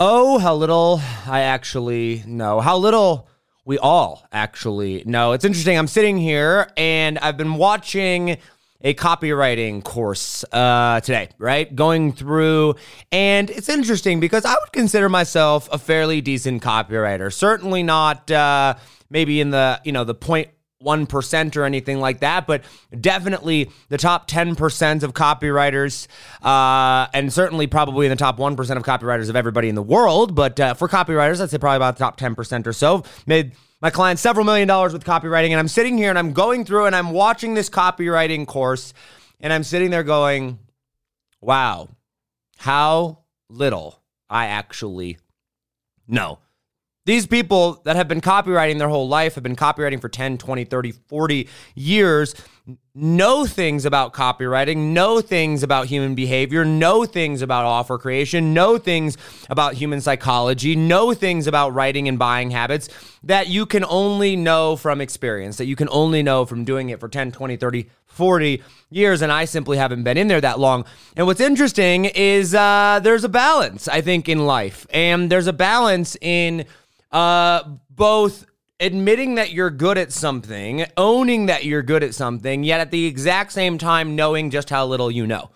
Oh, 0.00 0.38
how 0.38 0.56
little 0.56 1.00
I 1.24 1.42
actually 1.42 2.24
know. 2.26 2.60
How 2.60 2.76
little 2.76 3.28
we 3.64 3.78
all 3.78 4.26
actually 4.32 5.04
know. 5.06 5.32
It's 5.32 5.44
interesting. 5.44 5.78
I'm 5.78 5.86
sitting 5.86 6.18
here 6.18 6.68
and 6.76 7.16
I've 7.20 7.36
been 7.36 7.54
watching 7.54 8.38
a 8.80 8.92
copywriting 8.94 9.84
course 9.84 10.44
uh, 10.50 11.00
today, 11.00 11.28
right? 11.38 11.74
Going 11.74 12.12
through, 12.12 12.74
and 13.12 13.48
it's 13.50 13.68
interesting 13.68 14.18
because 14.18 14.44
I 14.44 14.54
would 14.54 14.72
consider 14.72 15.08
myself 15.08 15.68
a 15.70 15.78
fairly 15.78 16.20
decent 16.20 16.60
copywriter. 16.60 17.32
Certainly 17.32 17.84
not 17.84 18.28
uh, 18.32 18.74
maybe 19.10 19.40
in 19.40 19.50
the 19.50 19.80
you 19.84 19.92
know 19.92 20.02
the 20.02 20.14
point 20.14 20.48
1% 20.84 21.56
or 21.56 21.64
anything 21.64 22.00
like 22.00 22.20
that, 22.20 22.46
but 22.46 22.62
definitely 23.00 23.70
the 23.88 23.98
top 23.98 24.28
10% 24.28 25.02
of 25.02 25.14
copywriters, 25.14 26.06
uh, 26.42 27.08
and 27.12 27.32
certainly 27.32 27.66
probably 27.66 28.06
in 28.06 28.10
the 28.10 28.16
top 28.16 28.38
1% 28.38 28.76
of 28.76 28.82
copywriters 28.82 29.28
of 29.28 29.36
everybody 29.36 29.68
in 29.68 29.74
the 29.74 29.82
world. 29.82 30.34
But 30.34 30.60
uh, 30.60 30.74
for 30.74 30.88
copywriters, 30.88 31.40
I'd 31.40 31.50
say 31.50 31.58
probably 31.58 31.76
about 31.76 31.96
the 31.96 32.04
top 32.04 32.18
10% 32.18 32.66
or 32.66 32.72
so. 32.72 33.04
Made 33.26 33.52
my 33.80 33.90
clients 33.90 34.22
several 34.22 34.44
million 34.44 34.68
dollars 34.68 34.92
with 34.92 35.04
copywriting, 35.04 35.50
and 35.50 35.58
I'm 35.58 35.68
sitting 35.68 35.98
here 35.98 36.10
and 36.10 36.18
I'm 36.18 36.32
going 36.32 36.64
through 36.64 36.86
and 36.86 36.96
I'm 36.96 37.10
watching 37.10 37.54
this 37.54 37.68
copywriting 37.68 38.46
course, 38.46 38.94
and 39.40 39.52
I'm 39.52 39.64
sitting 39.64 39.90
there 39.90 40.04
going, 40.04 40.58
wow, 41.40 41.88
how 42.56 43.24
little 43.48 44.00
I 44.30 44.46
actually 44.46 45.18
know. 46.08 46.38
These 47.06 47.26
people 47.26 47.82
that 47.84 47.96
have 47.96 48.08
been 48.08 48.22
copywriting 48.22 48.78
their 48.78 48.88
whole 48.88 49.08
life, 49.08 49.34
have 49.34 49.44
been 49.44 49.56
copywriting 49.56 50.00
for 50.00 50.08
10, 50.08 50.38
20, 50.38 50.64
30, 50.64 50.92
40 50.92 51.48
years, 51.74 52.34
know 52.94 53.44
things 53.44 53.84
about 53.84 54.14
copywriting, 54.14 54.94
know 54.94 55.20
things 55.20 55.62
about 55.62 55.86
human 55.86 56.14
behavior, 56.14 56.64
know 56.64 57.04
things 57.04 57.42
about 57.42 57.66
offer 57.66 57.98
creation, 57.98 58.54
know 58.54 58.78
things 58.78 59.18
about 59.50 59.74
human 59.74 60.00
psychology, 60.00 60.74
know 60.74 61.12
things 61.12 61.46
about 61.46 61.74
writing 61.74 62.08
and 62.08 62.18
buying 62.18 62.50
habits 62.50 62.88
that 63.22 63.48
you 63.48 63.66
can 63.66 63.84
only 63.84 64.34
know 64.34 64.74
from 64.74 65.02
experience, 65.02 65.58
that 65.58 65.66
you 65.66 65.76
can 65.76 65.90
only 65.90 66.22
know 66.22 66.46
from 66.46 66.64
doing 66.64 66.88
it 66.88 67.00
for 67.00 67.08
10, 67.08 67.32
20, 67.32 67.56
30, 67.58 67.90
40 68.06 68.62
years, 68.88 69.20
and 69.20 69.30
I 69.30 69.44
simply 69.44 69.76
haven't 69.76 70.04
been 70.04 70.16
in 70.16 70.28
there 70.28 70.40
that 70.40 70.58
long. 70.58 70.86
And 71.18 71.26
what's 71.26 71.40
interesting 71.40 72.06
is 72.06 72.54
uh, 72.54 72.98
there's 73.02 73.24
a 73.24 73.28
balance, 73.28 73.88
I 73.88 74.00
think, 74.00 74.26
in 74.26 74.46
life, 74.46 74.86
and 74.88 75.30
there's 75.30 75.48
a 75.48 75.52
balance 75.52 76.16
in 76.22 76.64
uh, 77.14 77.62
both 77.88 78.44
admitting 78.80 79.36
that 79.36 79.52
you're 79.52 79.70
good 79.70 79.96
at 79.96 80.12
something, 80.12 80.84
owning 80.96 81.46
that 81.46 81.64
you're 81.64 81.82
good 81.82 82.02
at 82.02 82.14
something, 82.14 82.64
yet 82.64 82.80
at 82.80 82.90
the 82.90 83.06
exact 83.06 83.52
same 83.52 83.78
time 83.78 84.16
knowing 84.16 84.50
just 84.50 84.68
how 84.68 84.84
little 84.84 85.10
you 85.10 85.26
know. 85.26 85.50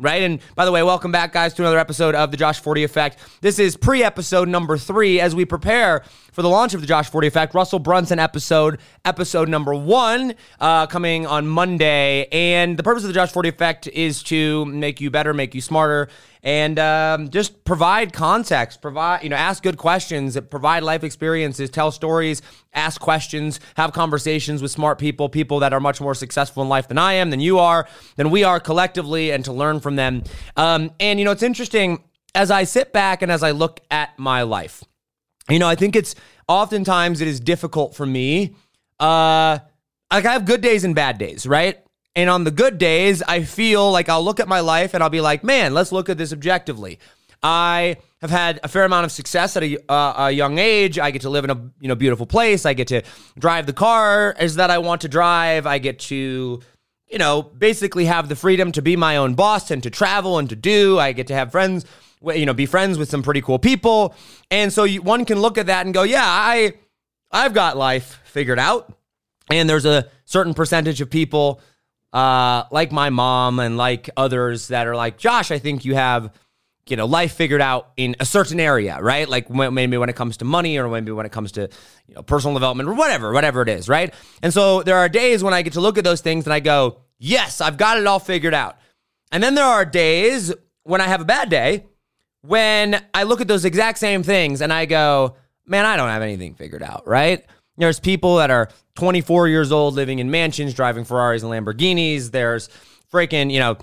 Right. 0.00 0.24
And 0.24 0.40
by 0.56 0.64
the 0.64 0.72
way, 0.72 0.82
welcome 0.82 1.12
back, 1.12 1.32
guys, 1.32 1.54
to 1.54 1.62
another 1.62 1.78
episode 1.78 2.16
of 2.16 2.32
the 2.32 2.36
Josh 2.36 2.58
Forti 2.58 2.82
Effect. 2.82 3.16
This 3.42 3.60
is 3.60 3.76
pre 3.76 4.02
episode 4.02 4.48
number 4.48 4.76
three 4.76 5.20
as 5.20 5.36
we 5.36 5.44
prepare 5.44 6.02
for 6.34 6.42
the 6.42 6.48
launch 6.48 6.74
of 6.74 6.80
the 6.80 6.86
Josh 6.86 7.08
Forti 7.08 7.28
Effect. 7.28 7.54
Russell 7.54 7.78
Brunson 7.78 8.18
episode, 8.18 8.80
episode 9.04 9.48
number 9.48 9.72
one, 9.72 10.34
uh, 10.58 10.86
coming 10.88 11.26
on 11.26 11.46
Monday. 11.46 12.26
And 12.32 12.76
the 12.76 12.82
purpose 12.82 13.04
of 13.04 13.08
the 13.08 13.14
Josh 13.14 13.30
Forti 13.30 13.48
Effect 13.48 13.86
is 13.86 14.22
to 14.24 14.64
make 14.64 15.00
you 15.00 15.12
better, 15.12 15.32
make 15.32 15.54
you 15.54 15.60
smarter, 15.60 16.08
and 16.42 16.78
um, 16.80 17.30
just 17.30 17.64
provide 17.64 18.12
context, 18.12 18.82
provide, 18.82 19.22
you 19.22 19.28
know, 19.28 19.36
ask 19.36 19.62
good 19.62 19.78
questions, 19.78 20.36
provide 20.50 20.82
life 20.82 21.04
experiences, 21.04 21.70
tell 21.70 21.92
stories, 21.92 22.42
ask 22.74 23.00
questions, 23.00 23.60
have 23.76 23.92
conversations 23.92 24.60
with 24.60 24.72
smart 24.72 24.98
people, 24.98 25.28
people 25.28 25.60
that 25.60 25.72
are 25.72 25.80
much 25.80 26.00
more 26.00 26.16
successful 26.16 26.64
in 26.64 26.68
life 26.68 26.88
than 26.88 26.98
I 26.98 27.14
am, 27.14 27.30
than 27.30 27.40
you 27.40 27.60
are, 27.60 27.88
than 28.16 28.30
we 28.30 28.42
are 28.42 28.58
collectively, 28.58 29.30
and 29.30 29.44
to 29.44 29.52
learn 29.52 29.78
from 29.78 29.94
them. 29.94 30.24
Um, 30.56 30.90
and, 30.98 31.20
you 31.20 31.24
know, 31.24 31.30
it's 31.30 31.44
interesting 31.44 32.02
as 32.34 32.50
I 32.50 32.64
sit 32.64 32.92
back 32.92 33.22
and 33.22 33.30
as 33.30 33.44
I 33.44 33.52
look 33.52 33.78
at 33.90 34.18
my 34.18 34.42
life, 34.42 34.82
you 35.48 35.58
know, 35.58 35.68
I 35.68 35.74
think 35.74 35.96
it's 35.96 36.14
oftentimes 36.48 37.20
it 37.20 37.28
is 37.28 37.40
difficult 37.40 37.94
for 37.94 38.06
me. 38.06 38.54
Uh, 38.98 39.58
like 40.12 40.24
I 40.24 40.32
have 40.32 40.44
good 40.44 40.60
days 40.60 40.84
and 40.84 40.94
bad 40.94 41.18
days, 41.18 41.46
right? 41.46 41.78
And 42.16 42.30
on 42.30 42.44
the 42.44 42.50
good 42.50 42.78
days, 42.78 43.22
I 43.22 43.42
feel 43.42 43.90
like 43.90 44.08
I'll 44.08 44.22
look 44.22 44.38
at 44.38 44.46
my 44.46 44.60
life 44.60 44.94
and 44.94 45.02
I'll 45.02 45.10
be 45.10 45.20
like, 45.20 45.42
man, 45.42 45.74
let's 45.74 45.90
look 45.90 46.08
at 46.08 46.16
this 46.16 46.32
objectively. 46.32 47.00
I 47.42 47.98
have 48.22 48.30
had 48.30 48.58
a 48.62 48.68
fair 48.68 48.84
amount 48.84 49.04
of 49.04 49.12
success 49.12 49.54
at 49.56 49.62
a, 49.62 49.92
uh, 49.92 50.28
a, 50.28 50.30
young 50.30 50.58
age. 50.58 50.98
I 50.98 51.10
get 51.10 51.22
to 51.22 51.30
live 51.30 51.44
in 51.44 51.50
a 51.50 51.70
you 51.78 51.88
know 51.88 51.94
beautiful 51.94 52.24
place. 52.24 52.64
I 52.64 52.72
get 52.72 52.88
to 52.88 53.02
drive 53.38 53.66
the 53.66 53.74
car 53.74 54.34
as 54.38 54.54
that 54.56 54.70
I 54.70 54.78
want 54.78 55.02
to 55.02 55.08
drive. 55.08 55.66
I 55.66 55.78
get 55.78 55.98
to 56.00 56.62
you 57.06 57.18
know 57.18 57.42
basically 57.42 58.06
have 58.06 58.30
the 58.30 58.36
freedom 58.36 58.72
to 58.72 58.80
be 58.80 58.96
my 58.96 59.18
own 59.18 59.34
boss 59.34 59.70
and 59.70 59.82
to 59.82 59.90
travel 59.90 60.38
and 60.38 60.48
to 60.48 60.56
do. 60.56 60.98
I 60.98 61.12
get 61.12 61.26
to 61.26 61.34
have 61.34 61.52
friends, 61.52 61.84
you 62.26 62.46
know, 62.46 62.54
be 62.54 62.66
friends 62.66 62.98
with 62.98 63.10
some 63.10 63.22
pretty 63.22 63.40
cool 63.40 63.58
people. 63.58 64.14
And 64.50 64.72
so 64.72 64.84
you, 64.84 65.02
one 65.02 65.24
can 65.24 65.40
look 65.40 65.58
at 65.58 65.66
that 65.66 65.84
and 65.86 65.94
go, 65.94 66.02
yeah, 66.02 66.24
I 66.24 66.74
I've 67.30 67.54
got 67.54 67.76
life 67.76 68.20
figured 68.24 68.58
out. 68.58 68.92
And 69.50 69.68
there's 69.68 69.84
a 69.84 70.08
certain 70.24 70.54
percentage 70.54 71.00
of 71.00 71.10
people 71.10 71.60
uh, 72.14 72.64
like 72.70 72.92
my 72.92 73.10
mom 73.10 73.58
and 73.58 73.76
like 73.76 74.08
others 74.16 74.68
that 74.68 74.86
are 74.86 74.94
like, 74.94 75.18
Josh, 75.18 75.50
I 75.50 75.58
think 75.58 75.84
you 75.84 75.96
have, 75.96 76.32
you 76.88 76.96
know, 76.96 77.06
life 77.06 77.34
figured 77.34 77.60
out 77.60 77.90
in 77.96 78.14
a 78.20 78.24
certain 78.24 78.60
area, 78.60 79.00
right? 79.00 79.28
Like 79.28 79.50
maybe 79.50 79.96
when 79.96 80.08
it 80.08 80.14
comes 80.14 80.36
to 80.38 80.44
money 80.44 80.78
or 80.78 80.88
maybe 80.88 81.10
when 81.10 81.26
it 81.26 81.32
comes 81.32 81.52
to, 81.52 81.68
you 82.06 82.14
know, 82.14 82.22
personal 82.22 82.54
development 82.54 82.88
or 82.88 82.94
whatever, 82.94 83.32
whatever 83.32 83.62
it 83.62 83.68
is, 83.68 83.88
right? 83.88 84.14
And 84.42 84.54
so 84.54 84.84
there 84.84 84.96
are 84.96 85.08
days 85.08 85.42
when 85.42 85.52
I 85.52 85.62
get 85.62 85.72
to 85.72 85.80
look 85.80 85.98
at 85.98 86.04
those 86.04 86.20
things 86.20 86.46
and 86.46 86.54
I 86.54 86.60
go, 86.60 86.98
yes, 87.18 87.60
I've 87.60 87.76
got 87.76 87.98
it 87.98 88.06
all 88.06 88.20
figured 88.20 88.54
out. 88.54 88.78
And 89.32 89.42
then 89.42 89.56
there 89.56 89.64
are 89.64 89.84
days 89.84 90.54
when 90.84 91.00
I 91.00 91.08
have 91.08 91.20
a 91.20 91.24
bad 91.24 91.50
day 91.50 91.84
when 92.46 93.02
I 93.14 93.22
look 93.22 93.40
at 93.40 93.48
those 93.48 93.64
exact 93.64 93.98
same 93.98 94.22
things 94.22 94.60
and 94.60 94.70
I 94.70 94.84
go, 94.84 95.36
man, 95.64 95.86
I 95.86 95.96
don't 95.96 96.10
have 96.10 96.20
anything 96.20 96.54
figured 96.54 96.82
out, 96.82 97.06
right? 97.06 97.42
There's 97.78 97.98
people 97.98 98.36
that 98.36 98.50
are 98.50 98.68
24 98.96 99.48
years 99.48 99.72
old 99.72 99.94
living 99.94 100.18
in 100.18 100.30
mansions, 100.30 100.74
driving 100.74 101.04
Ferraris 101.04 101.42
and 101.42 101.50
Lamborghinis. 101.50 102.30
There's 102.30 102.68
freaking, 103.10 103.50
you 103.50 103.60
know, 103.60 103.78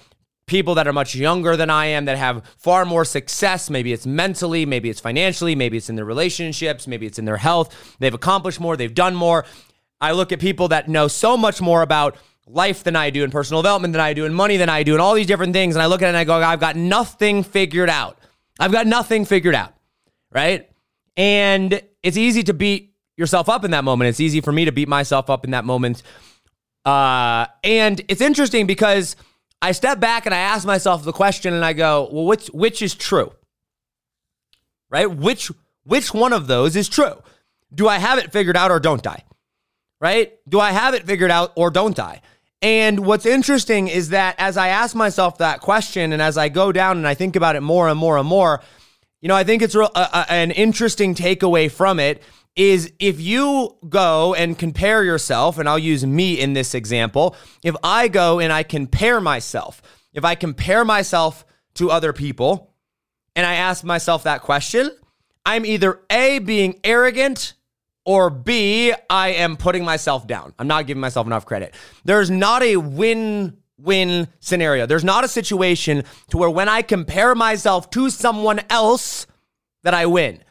people 0.46 0.76
that 0.76 0.88
are 0.88 0.94
much 0.94 1.16
younger 1.16 1.58
than 1.58 1.72
I 1.72 1.88
am 1.88 2.06
that 2.06 2.20
have 2.20 2.46
far 2.58 2.86
more 2.86 3.04
success. 3.04 3.70
Maybe 3.72 3.94
it's 3.94 4.06
mentally, 4.06 4.68
maybe 4.68 4.92
it's 4.92 5.00
financially, 5.00 5.56
maybe 5.56 5.78
it's 5.78 5.90
in 5.90 5.96
their 5.96 6.06
relationships, 6.06 6.86
maybe 6.86 7.08
it's 7.08 7.18
in 7.18 7.26
their 7.26 7.38
health. 7.38 7.96
They've 7.98 8.14
accomplished 8.14 8.60
more, 8.60 8.78
they've 8.78 8.94
done 8.94 9.16
more. 9.16 9.44
I 10.00 10.12
look 10.12 10.32
at 10.32 10.40
people 10.40 10.68
that 10.68 10.88
know 10.88 11.08
so 11.08 11.36
much 11.36 11.62
more 11.62 11.82
about 11.82 12.16
life 12.46 12.84
than 12.84 12.96
I 12.96 13.10
do 13.10 13.24
and 13.24 13.32
personal 13.32 13.64
development 13.64 13.94
than 13.94 14.02
I 14.02 14.14
do 14.14 14.26
and 14.26 14.36
money 14.36 14.58
than 14.58 14.70
I 14.70 14.84
do 14.84 14.94
and 14.94 15.02
all 15.02 15.16
these 15.16 15.28
different 15.28 15.54
things. 15.54 15.76
And 15.76 15.82
I 15.82 15.88
look 15.88 16.04
at 16.04 16.06
it 16.06 16.10
and 16.10 16.18
I 16.18 16.26
go, 16.26 16.36
I've 16.36 16.60
got 16.60 16.76
nothing 16.76 17.42
figured 17.44 17.90
out. 17.90 18.20
I've 18.60 18.72
got 18.72 18.88
nothing 18.88 19.26
figured 19.26 19.56
out. 19.56 19.74
Right. 20.32 20.70
And 21.18 21.82
it's 22.04 22.18
easy 22.18 22.44
to 22.44 22.54
beat 22.54 22.94
yourself 23.18 23.50
up 23.50 23.66
in 23.66 23.72
that 23.72 23.84
moment. 23.84 24.10
It's 24.10 24.20
easy 24.20 24.42
for 24.42 24.52
me 24.52 24.66
to 24.66 24.72
beat 24.72 24.88
myself 24.88 25.30
up 25.30 25.46
in 25.46 25.52
that 25.52 25.66
moment. 25.66 26.04
Uh, 26.86 27.46
and 27.64 28.02
it's 28.08 28.22
interesting 28.22 28.66
because 28.66 29.16
I 29.62 29.74
step 29.74 30.00
back 30.00 30.26
and 30.26 30.34
I 30.34 30.40
ask 30.40 30.66
myself 30.66 31.04
the 31.04 31.12
question 31.12 31.54
and 31.54 31.64
I 31.64 31.74
go, 31.74 32.10
well, 32.12 32.26
which 32.26 32.48
which 32.48 32.82
is 32.82 32.96
true? 32.96 33.34
Right? 34.90 35.10
Which 35.10 35.52
which 35.84 36.14
one 36.14 36.34
of 36.34 36.48
those 36.48 36.76
is 36.76 36.90
true? 36.90 37.22
Do 37.74 37.88
I 37.88 38.00
have 38.00 38.18
it 38.18 38.32
figured 38.32 38.58
out 38.58 38.72
or 38.72 38.80
don't 38.80 39.06
I? 39.06 39.24
Right? 40.00 40.34
Do 40.50 40.60
I 40.60 40.72
have 40.72 40.96
it 40.96 41.06
figured 41.06 41.32
out 41.32 41.54
or 41.56 41.70
don't 41.70 42.00
I? 42.00 42.22
And 42.62 43.06
what's 43.06 43.26
interesting 43.26 43.88
is 43.88 44.10
that 44.10 44.36
as 44.38 44.56
I 44.56 44.68
ask 44.68 44.96
myself 44.96 45.40
that 45.40 45.62
question 45.62 46.14
and 46.14 46.22
as 46.22 46.38
I 46.38 46.50
go 46.50 46.72
down 46.72 46.98
and 46.98 47.08
I 47.08 47.16
think 47.16 47.36
about 47.36 47.56
it 47.56 47.62
more 47.62 47.88
and 47.88 47.98
more 47.98 48.18
and 48.18 48.28
more, 48.28 48.62
you 49.20 49.28
know, 49.28 49.36
I 49.36 49.44
think 49.44 49.62
it's 49.62 49.76
real, 49.76 49.90
uh, 49.96 50.08
uh 50.12 50.26
an 50.30 50.52
interesting 50.52 51.16
takeaway 51.16 51.72
from 51.72 52.00
it 52.00 52.22
is 52.56 52.92
if 53.00 53.20
you 53.20 53.78
go 53.88 54.34
and 54.36 54.60
compare 54.60 55.04
yourself, 55.04 55.58
and 55.58 55.70
I'll 55.70 55.80
use 55.80 56.06
me 56.06 56.40
in 56.40 56.54
this 56.54 56.76
example, 56.76 57.36
if 57.64 57.76
I 57.84 58.08
go 58.08 58.40
and 58.40 58.52
I 58.52 58.64
compare 58.64 59.22
myself, 59.22 59.82
if 60.14 60.26
I 60.26 60.36
compare 60.36 60.84
myself 60.84 61.46
to 61.76 61.90
other 61.90 62.14
people 62.14 62.74
and 63.36 63.46
I 63.46 63.56
ask 63.56 63.84
myself 63.84 64.24
that 64.24 64.42
question, 64.42 64.92
I'm 65.46 65.66
either 65.66 66.02
A, 66.10 66.40
being 66.40 66.80
arrogant, 66.84 67.54
or 68.06 68.30
B, 68.30 68.94
I 69.10 69.30
am 69.30 69.58
putting 69.58 69.86
myself 69.86 70.28
down. 70.28 70.54
I'm 70.58 70.68
not 70.68 70.88
giving 70.88 71.02
myself 71.02 71.28
enough 71.28 71.46
credit. 71.46 71.76
There's 72.04 72.30
not 72.32 72.64
a 72.64 72.78
win 72.78 73.58
win 73.78 74.28
scenario. 74.40 74.86
There's 74.86 75.04
not 75.04 75.24
a 75.24 75.28
situation 75.28 76.04
to 76.30 76.38
where 76.38 76.50
when 76.50 76.70
I 76.70 76.84
compare 76.84 77.34
myself 77.34 77.90
to 77.92 78.12
someone 78.12 78.62
else 78.70 79.26
that 79.84 79.96
I 79.96 80.06
win 80.06 80.44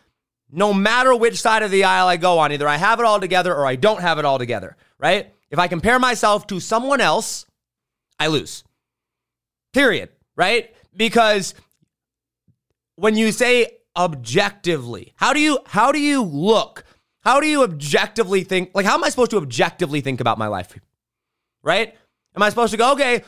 no 0.52 0.75
matter 0.75 1.14
which 1.14 1.41
side 1.41 1.62
of 1.62 1.70
the 1.70 1.85
aisle 1.85 2.08
I 2.08 2.17
go 2.17 2.38
on. 2.38 2.52
Either 2.52 2.69
I 2.69 2.76
have 2.76 2.99
it 3.00 3.06
all 3.06 3.20
together 3.20 3.55
or 3.55 3.67
I 3.67 3.76
don't 3.76 4.00
have 4.00 4.19
it 4.19 4.25
all 4.25 4.38
together, 4.38 4.76
right? 4.99 5.32
If 5.50 5.58
I 5.58 5.69
compare 5.69 5.99
myself 5.99 6.47
to 6.49 6.61
someone 6.61 7.00
else, 7.00 7.47
I 8.19 8.29
lose. 8.29 8.64
Period, 9.73 10.11
right? 10.37 10.75
Because 10.94 11.55
when 12.97 13.17
you 13.17 13.32
say 13.32 13.79
objectively, 13.97 15.12
how 15.17 15.32
do 15.32 15.41
you 15.41 15.58
how 15.67 15.93
do 15.93 16.00
you 16.00 16.23
look? 16.23 16.85
How 17.23 17.41
do 17.41 17.47
you 17.47 17.63
objectively 17.63 18.45
think? 18.45 18.71
Like 18.75 18.87
how 18.87 18.95
am 18.95 19.05
I 19.05 19.09
supposed 19.09 19.31
to 19.33 19.37
objectively 19.39 20.01
think 20.01 20.21
about 20.21 20.39
my 20.39 20.47
life? 20.47 20.75
Right? 21.63 21.95
Am 22.37 22.43
I 22.43 22.49
supposed 22.49 22.71
to 22.73 22.77
go, 22.79 22.93
okay, 22.93 23.23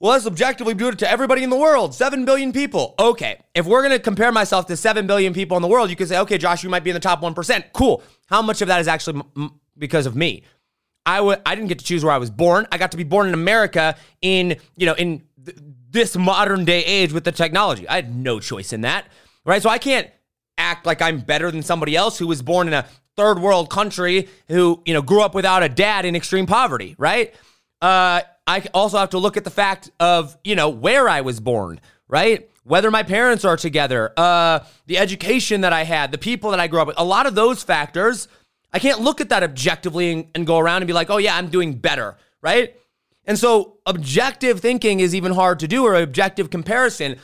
Well, 0.00 0.12
let's 0.12 0.26
objectively 0.26 0.74
do 0.74 0.88
it 0.88 0.98
to 0.98 1.10
everybody 1.10 1.42
in 1.44 1.50
the 1.50 1.56
world 1.56 1.94
7 1.94 2.24
billion 2.24 2.52
people. 2.52 2.94
Okay. 2.98 3.40
If 3.54 3.66
we're 3.66 3.82
going 3.82 3.92
to 3.92 3.98
compare 4.00 4.32
myself 4.32 4.66
to 4.66 4.76
7 4.76 5.06
billion 5.06 5.32
people 5.32 5.56
in 5.56 5.62
the 5.62 5.68
world, 5.68 5.88
you 5.90 5.96
could 5.96 6.08
say, 6.08 6.18
okay, 6.18 6.36
Josh, 6.38 6.64
you 6.64 6.68
might 6.70 6.82
be 6.84 6.90
in 6.90 6.94
the 6.94 7.00
top 7.00 7.22
1%. 7.22 7.64
Cool. 7.72 8.02
How 8.26 8.42
much 8.42 8.60
of 8.60 8.68
that 8.68 8.80
is 8.80 8.88
actually 8.88 9.22
m- 9.36 9.52
because 9.78 10.06
of 10.06 10.16
me? 10.16 10.42
I 11.06 11.18
w- 11.18 11.38
I 11.46 11.54
didn't 11.54 11.68
get 11.68 11.78
to 11.78 11.84
choose 11.84 12.02
where 12.04 12.12
I 12.12 12.18
was 12.18 12.30
born. 12.30 12.66
I 12.72 12.78
got 12.78 12.90
to 12.90 12.96
be 12.96 13.04
born 13.04 13.28
in 13.28 13.34
America 13.34 13.94
in, 14.20 14.56
you 14.76 14.86
know, 14.86 14.94
in 14.94 15.22
th- 15.44 15.56
this 15.90 16.16
modern 16.16 16.64
day 16.64 16.82
age 16.84 17.12
with 17.12 17.24
the 17.24 17.32
technology. 17.32 17.86
I 17.88 17.94
had 17.96 18.14
no 18.14 18.40
choice 18.40 18.72
in 18.72 18.80
that, 18.80 19.06
right? 19.44 19.62
So 19.62 19.70
I 19.70 19.78
can't 19.78 20.10
act 20.58 20.86
like 20.86 21.00
I'm 21.02 21.20
better 21.20 21.50
than 21.50 21.62
somebody 21.62 21.94
else 21.94 22.18
who 22.18 22.26
was 22.26 22.42
born 22.42 22.66
in 22.68 22.74
a 22.74 22.86
third 23.16 23.38
world 23.38 23.70
country 23.70 24.28
who, 24.48 24.82
you 24.84 24.94
know, 24.94 25.02
grew 25.02 25.22
up 25.22 25.34
without 25.34 25.62
a 25.62 25.68
dad 25.68 26.04
in 26.04 26.16
extreme 26.16 26.46
poverty, 26.46 26.94
right? 26.98 27.34
Uh, 27.80 28.22
I 28.46 28.66
also 28.74 28.98
have 28.98 29.10
to 29.10 29.18
look 29.18 29.36
at 29.36 29.44
the 29.44 29.50
fact 29.50 29.90
of, 30.00 30.36
you 30.44 30.56
know, 30.56 30.68
where 30.68 31.08
I 31.08 31.20
was 31.22 31.40
born, 31.40 31.80
right? 32.08 32.48
Whether 32.64 32.90
my 32.90 33.02
parents 33.02 33.44
are 33.44 33.56
together, 33.56 34.12
uh, 34.16 34.60
the 34.86 34.98
education 34.98 35.62
that 35.62 35.72
I 35.72 35.84
had, 35.84 36.12
the 36.12 36.18
people 36.18 36.50
that 36.50 36.60
I 36.60 36.66
grew 36.66 36.80
up 36.80 36.86
with, 36.88 36.98
a 36.98 37.04
lot 37.04 37.26
of 37.26 37.34
those 37.34 37.62
factors, 37.62 38.28
I 38.72 38.78
can't 38.78 39.00
look 39.00 39.20
at 39.20 39.28
that 39.28 39.42
objectively 39.42 40.12
and, 40.12 40.26
and 40.34 40.46
go 40.46 40.58
around 40.58 40.78
and 40.78 40.86
be 40.86 40.92
like, 40.92 41.10
oh, 41.10 41.18
yeah, 41.18 41.36
I'm 41.36 41.48
doing 41.48 41.74
better, 41.74 42.16
right? 42.42 42.74
And 43.26 43.38
so 43.38 43.78
objective 43.86 44.60
thinking 44.60 45.00
is 45.00 45.14
even 45.14 45.32
hard 45.32 45.60
to 45.60 45.68
do 45.68 45.84
or 45.84 45.94
objective 45.94 46.50
comparison, 46.50 47.16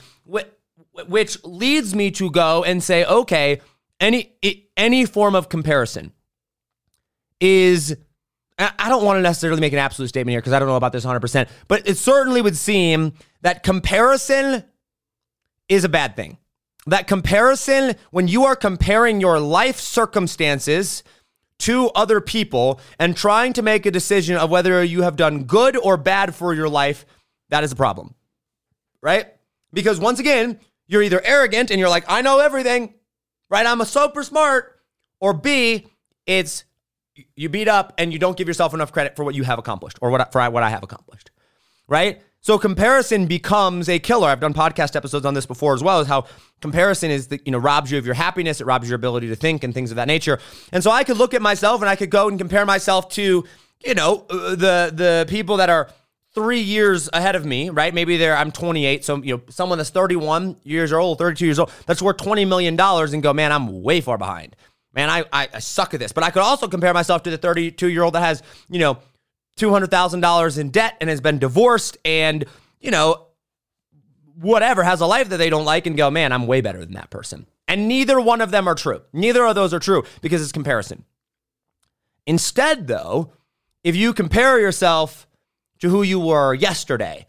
which 1.07 1.43
leads 1.45 1.95
me 1.95 2.11
to 2.13 2.31
go 2.31 2.65
and 2.65 2.83
say, 2.83 3.05
okay, 3.05 3.61
any 4.01 4.33
any 4.77 5.05
form 5.05 5.35
of 5.35 5.49
comparison 5.49 6.13
is 7.41 7.97
I 8.59 8.89
don't 8.91 9.05
want 9.05 9.17
to 9.17 9.23
necessarily 9.23 9.61
make 9.61 9.73
an 9.73 9.79
absolute 9.79 10.09
statement 10.09 10.33
here 10.33 10.41
because 10.41 10.53
I 10.53 10.59
don't 10.59 10.69
know 10.69 10.77
about 10.77 10.93
this 10.93 11.07
100%, 11.07 11.49
but 11.67 11.89
it 11.89 11.97
certainly 11.97 12.43
would 12.43 12.57
seem 12.57 13.15
that 13.41 13.63
comparison 13.63 14.65
is 15.69 15.85
a 15.85 15.89
bad 15.89 16.15
thing. 16.15 16.37
That 16.87 17.07
comparison, 17.07 17.95
when 18.11 18.29
you 18.29 18.45
are 18.45 18.57
comparing 18.57 19.21
your 19.21 19.41
life 19.41 19.79
circumstances 19.81 21.03
to 21.61 21.89
other 21.95 22.21
people 22.21 22.81
and 22.99 23.17
trying 23.17 23.55
to 23.55 23.63
make 23.63 23.87
a 23.87 23.91
decision 23.91 24.37
of 24.37 24.51
whether 24.51 24.83
you 24.85 25.03
have 25.03 25.17
done 25.17 25.45
good 25.45 25.77
or 25.77 25.97
bad 25.97 26.35
for 26.35 26.53
your 26.53 26.69
life, 26.69 27.07
that 27.49 27.65
is 27.65 27.73
a 27.73 27.77
problem, 27.77 28.15
right? 29.03 29.27
Because 29.73 29.99
once 29.99 30.19
again, 30.19 30.61
you're 30.87 31.03
either 31.03 31.23
arrogant 31.25 31.71
and 31.71 31.79
you're 31.79 31.89
like, 31.89 32.05
I 32.09 32.21
know 32.21 32.41
everything, 32.41 32.95
right? 33.51 33.67
I'm 33.67 33.81
a 33.81 33.87
super 33.87 34.23
smart, 34.23 34.81
or 35.21 35.35
B, 35.35 35.87
it's 36.27 36.65
you 37.37 37.49
beat 37.49 37.69
up 37.69 37.93
and 37.99 38.13
you 38.13 38.19
don't 38.19 38.37
give 38.37 38.49
yourself 38.49 38.73
enough 38.73 38.93
credit 38.93 39.17
for 39.17 39.25
what 39.25 39.35
you 39.35 39.43
have 39.43 39.59
accomplished 39.59 39.99
or 40.01 40.11
what 40.11 40.33
for 40.33 40.49
what 40.51 40.63
I 40.63 40.71
have 40.71 40.83
accomplished, 40.83 41.31
right? 41.89 42.23
So 42.43 42.57
comparison 42.59 43.27
becomes 43.27 43.91
a 43.91 43.99
killer. 43.99 44.29
I've 44.29 44.41
done 44.41 44.55
podcast 44.55 44.97
episodes 44.97 45.27
on 45.27 45.35
this 45.35 45.45
before 45.45 45.75
as 45.75 45.83
well. 45.83 46.01
Is 46.01 46.09
how 46.09 46.25
comparison 46.63 47.11
is 47.11 47.27
the 47.27 47.41
you 47.45 47.53
know 47.53 47.59
robs 47.59 47.91
you 47.91 47.99
of 47.99 48.07
your 48.07 48.15
happiness. 48.15 48.61
It 48.61 48.65
robs 48.67 48.89
your 48.89 48.97
ability 48.97 49.29
to 49.29 49.37
think 49.37 49.63
and 49.63 49.75
things 49.75 49.91
of 49.91 49.97
that 49.97 50.09
nature. 50.09 50.39
And 50.73 50.83
so 50.83 50.91
I 50.91 51.05
could 51.05 51.19
look 51.19 51.35
at 51.35 51.43
myself 51.43 51.83
and 51.83 51.91
I 51.91 51.97
could 51.97 52.11
go 52.11 52.29
and 52.29 52.39
compare 52.39 52.65
myself 52.65 53.11
to 53.11 53.45
you 53.85 53.95
know 53.95 54.25
uh, 54.31 54.51
the 54.51 54.93
the 54.95 55.27
people 55.29 55.59
that 55.59 55.69
are 55.69 55.91
three 56.41 56.61
years 56.61 57.09
ahead 57.13 57.37
of 57.37 57.45
me, 57.45 57.71
right? 57.71 57.93
Maybe 57.93 58.17
they're 58.17 58.37
I'm 58.37 58.53
28, 58.53 59.05
so 59.05 59.17
you 59.17 59.37
know 59.37 59.43
someone 59.51 59.79
that's 59.79 59.91
31 59.91 60.57
years 60.63 60.93
old, 60.93 61.19
32 61.19 61.45
years 61.45 61.59
old, 61.59 61.71
that's 61.87 62.01
worth 62.01 62.17
20 62.17 62.45
million 62.45 62.77
dollars, 62.77 63.13
and 63.13 63.23
go, 63.23 63.33
man, 63.33 63.53
I'm 63.53 63.83
way 63.83 64.01
far 64.01 64.19
behind 64.19 64.57
man, 64.95 65.09
I, 65.09 65.25
I, 65.33 65.49
I 65.55 65.59
suck 65.59 65.95
at 65.95 66.01
this. 66.01 66.13
But 66.13 66.25
I 66.25 66.31
could 66.31 66.43
also 66.43 66.69
compare 66.69 66.95
myself 66.95 67.23
to 67.25 67.31
the 67.31 67.39
32 67.39 67.89
year 67.89 68.03
old 68.03 68.15
that 68.15 68.23
has, 68.23 68.43
you 68.69 68.79
know, 68.79 68.99
$200,000 69.59 70.59
in 70.59 70.71
debt 70.71 70.97
and 71.01 71.11
has 71.11 71.21
been 71.21 71.39
divorced 71.39 71.99
and, 72.05 72.45
you 72.81 72.91
know, 72.91 73.27
whatever, 74.37 74.83
has 74.83 75.01
a 75.01 75.07
life 75.07 75.29
that 75.29 75.37
they 75.37 75.51
don't 75.51 75.65
like 75.65 75.87
and 75.87 75.97
go, 75.97 76.11
man, 76.11 76.33
I'm 76.33 76.47
way 76.47 76.61
better 76.61 76.81
than 76.81 76.95
that 76.95 77.11
person. 77.11 77.47
And 77.69 77.87
neither 77.87 78.21
one 78.21 78.41
of 78.41 78.51
them 78.51 78.67
are 78.67 78.75
true. 78.75 79.03
Neither 79.13 79.45
of 79.45 79.55
those 79.55 79.75
are 79.75 79.79
true 79.79 80.05
because 80.23 80.43
it's 80.43 80.53
comparison. 80.53 81.05
Instead, 82.27 82.87
though, 82.87 83.33
if 83.85 83.95
you 83.95 84.13
compare 84.13 84.59
yourself 84.59 85.27
to 85.81 85.89
who 85.89 86.03
you 86.03 86.21
were 86.21 86.55
yesterday, 86.55 87.27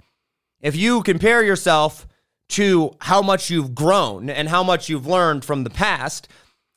if 0.62 0.76
you 0.76 1.02
compare 1.04 1.44
yourself 1.44 2.08
to 2.50 2.96
how 3.00 3.22
much 3.22 3.50
you've 3.50 3.74
grown 3.74 4.30
and 4.30 4.50
how 4.50 4.62
much 4.62 4.90
you've 4.90 5.08
learned 5.08 5.44
from 5.44 5.64
the 5.64 5.70
past, 5.70 6.28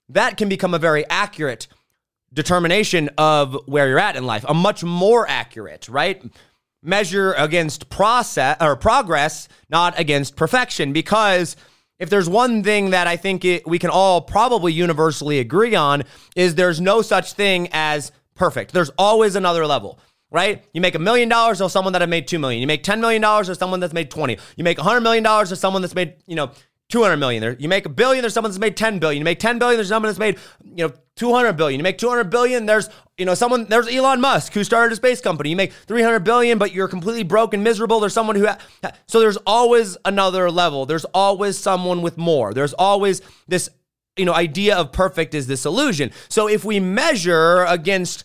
that 0.08 0.36
can 0.36 0.48
become 0.48 0.72
a 0.74 0.78
very 0.78 1.04
accurate 1.10 1.66
determination 2.32 3.10
of 3.18 3.56
where 3.66 3.88
you're 3.88 3.98
at 3.98 4.16
in 4.16 4.24
life, 4.24 4.44
a 4.48 4.54
much 4.54 4.82
more 4.84 5.28
accurate, 5.28 5.88
right? 5.88 6.22
Measure 6.82 7.32
against 7.32 7.88
process 7.88 8.56
or 8.60 8.76
progress, 8.76 9.48
not 9.68 9.98
against 9.98 10.36
perfection. 10.36 10.92
Because 10.92 11.56
if 11.98 12.10
there's 12.10 12.28
one 12.28 12.62
thing 12.62 12.90
that 12.90 13.06
I 13.06 13.16
think 13.16 13.44
it, 13.44 13.66
we 13.66 13.78
can 13.78 13.90
all 13.90 14.20
probably 14.20 14.72
universally 14.72 15.38
agree 15.38 15.74
on, 15.74 16.02
is 16.36 16.54
there's 16.54 16.80
no 16.80 17.02
such 17.02 17.32
thing 17.32 17.68
as 17.72 18.12
perfect. 18.34 18.72
There's 18.72 18.90
always 18.98 19.36
another 19.36 19.66
level 19.66 19.98
right? 20.34 20.64
You 20.72 20.80
make 20.80 20.96
a 20.96 20.98
million 20.98 21.28
dollars 21.28 21.60
of 21.60 21.70
someone 21.70 21.92
that 21.92 22.02
have 22.02 22.10
made 22.10 22.26
two 22.26 22.40
million. 22.40 22.60
You 22.60 22.66
make 22.66 22.82
ten 22.82 23.00
million 23.00 23.22
dollars 23.22 23.48
of 23.48 23.56
someone 23.56 23.78
that's 23.78 23.94
made 23.94 24.10
twenty. 24.10 24.36
You 24.56 24.64
make 24.64 24.78
a 24.78 24.82
hundred 24.82 25.02
million 25.02 25.22
dollars 25.22 25.52
of 25.52 25.58
someone 25.58 25.80
that's 25.80 25.94
made, 25.94 26.14
you 26.26 26.34
know, 26.34 26.50
200 26.90 27.16
million. 27.16 27.40
There, 27.40 27.56
you 27.58 27.68
make 27.68 27.86
a 27.86 27.88
billion, 27.88 28.22
there's 28.22 28.34
someone 28.34 28.50
that's 28.50 28.58
made 28.58 28.76
10 28.76 28.98
billion. 28.98 29.20
You 29.20 29.24
make 29.24 29.38
10 29.38 29.58
billion, 29.58 29.76
there's 29.78 29.88
someone 29.88 30.08
that's 30.08 30.18
made, 30.18 30.38
you 30.64 30.86
know, 30.86 30.92
200 31.16 31.54
billion. 31.54 31.78
You 31.78 31.82
make 31.82 31.98
200 31.98 32.24
billion, 32.24 32.66
there's, 32.66 32.90
you 33.16 33.24
know, 33.24 33.34
someone, 33.34 33.64
there's 33.66 33.88
Elon 33.88 34.20
Musk 34.20 34.52
who 34.52 34.62
started 34.64 34.92
a 34.92 34.96
space 34.96 35.20
company. 35.20 35.50
You 35.50 35.56
make 35.56 35.72
300 35.72 36.20
billion, 36.20 36.58
but 36.58 36.72
you're 36.72 36.88
completely 36.88 37.22
broke 37.22 37.54
and 37.54 37.64
miserable. 37.64 38.00
There's 38.00 38.12
someone 38.12 38.36
who, 38.36 38.46
ha- 38.46 38.58
so 39.06 39.18
there's 39.20 39.38
always 39.46 39.96
another 40.04 40.50
level. 40.50 40.84
There's 40.84 41.06
always 41.06 41.56
someone 41.56 42.02
with 42.02 42.18
more. 42.18 42.52
There's 42.52 42.74
always 42.74 43.22
this, 43.48 43.70
you 44.16 44.24
know, 44.24 44.34
idea 44.34 44.76
of 44.76 44.92
perfect 44.92 45.34
is 45.34 45.46
this 45.46 45.64
illusion. 45.64 46.10
So 46.28 46.48
if 46.48 46.64
we 46.64 46.80
measure 46.80 47.64
against 47.64 48.24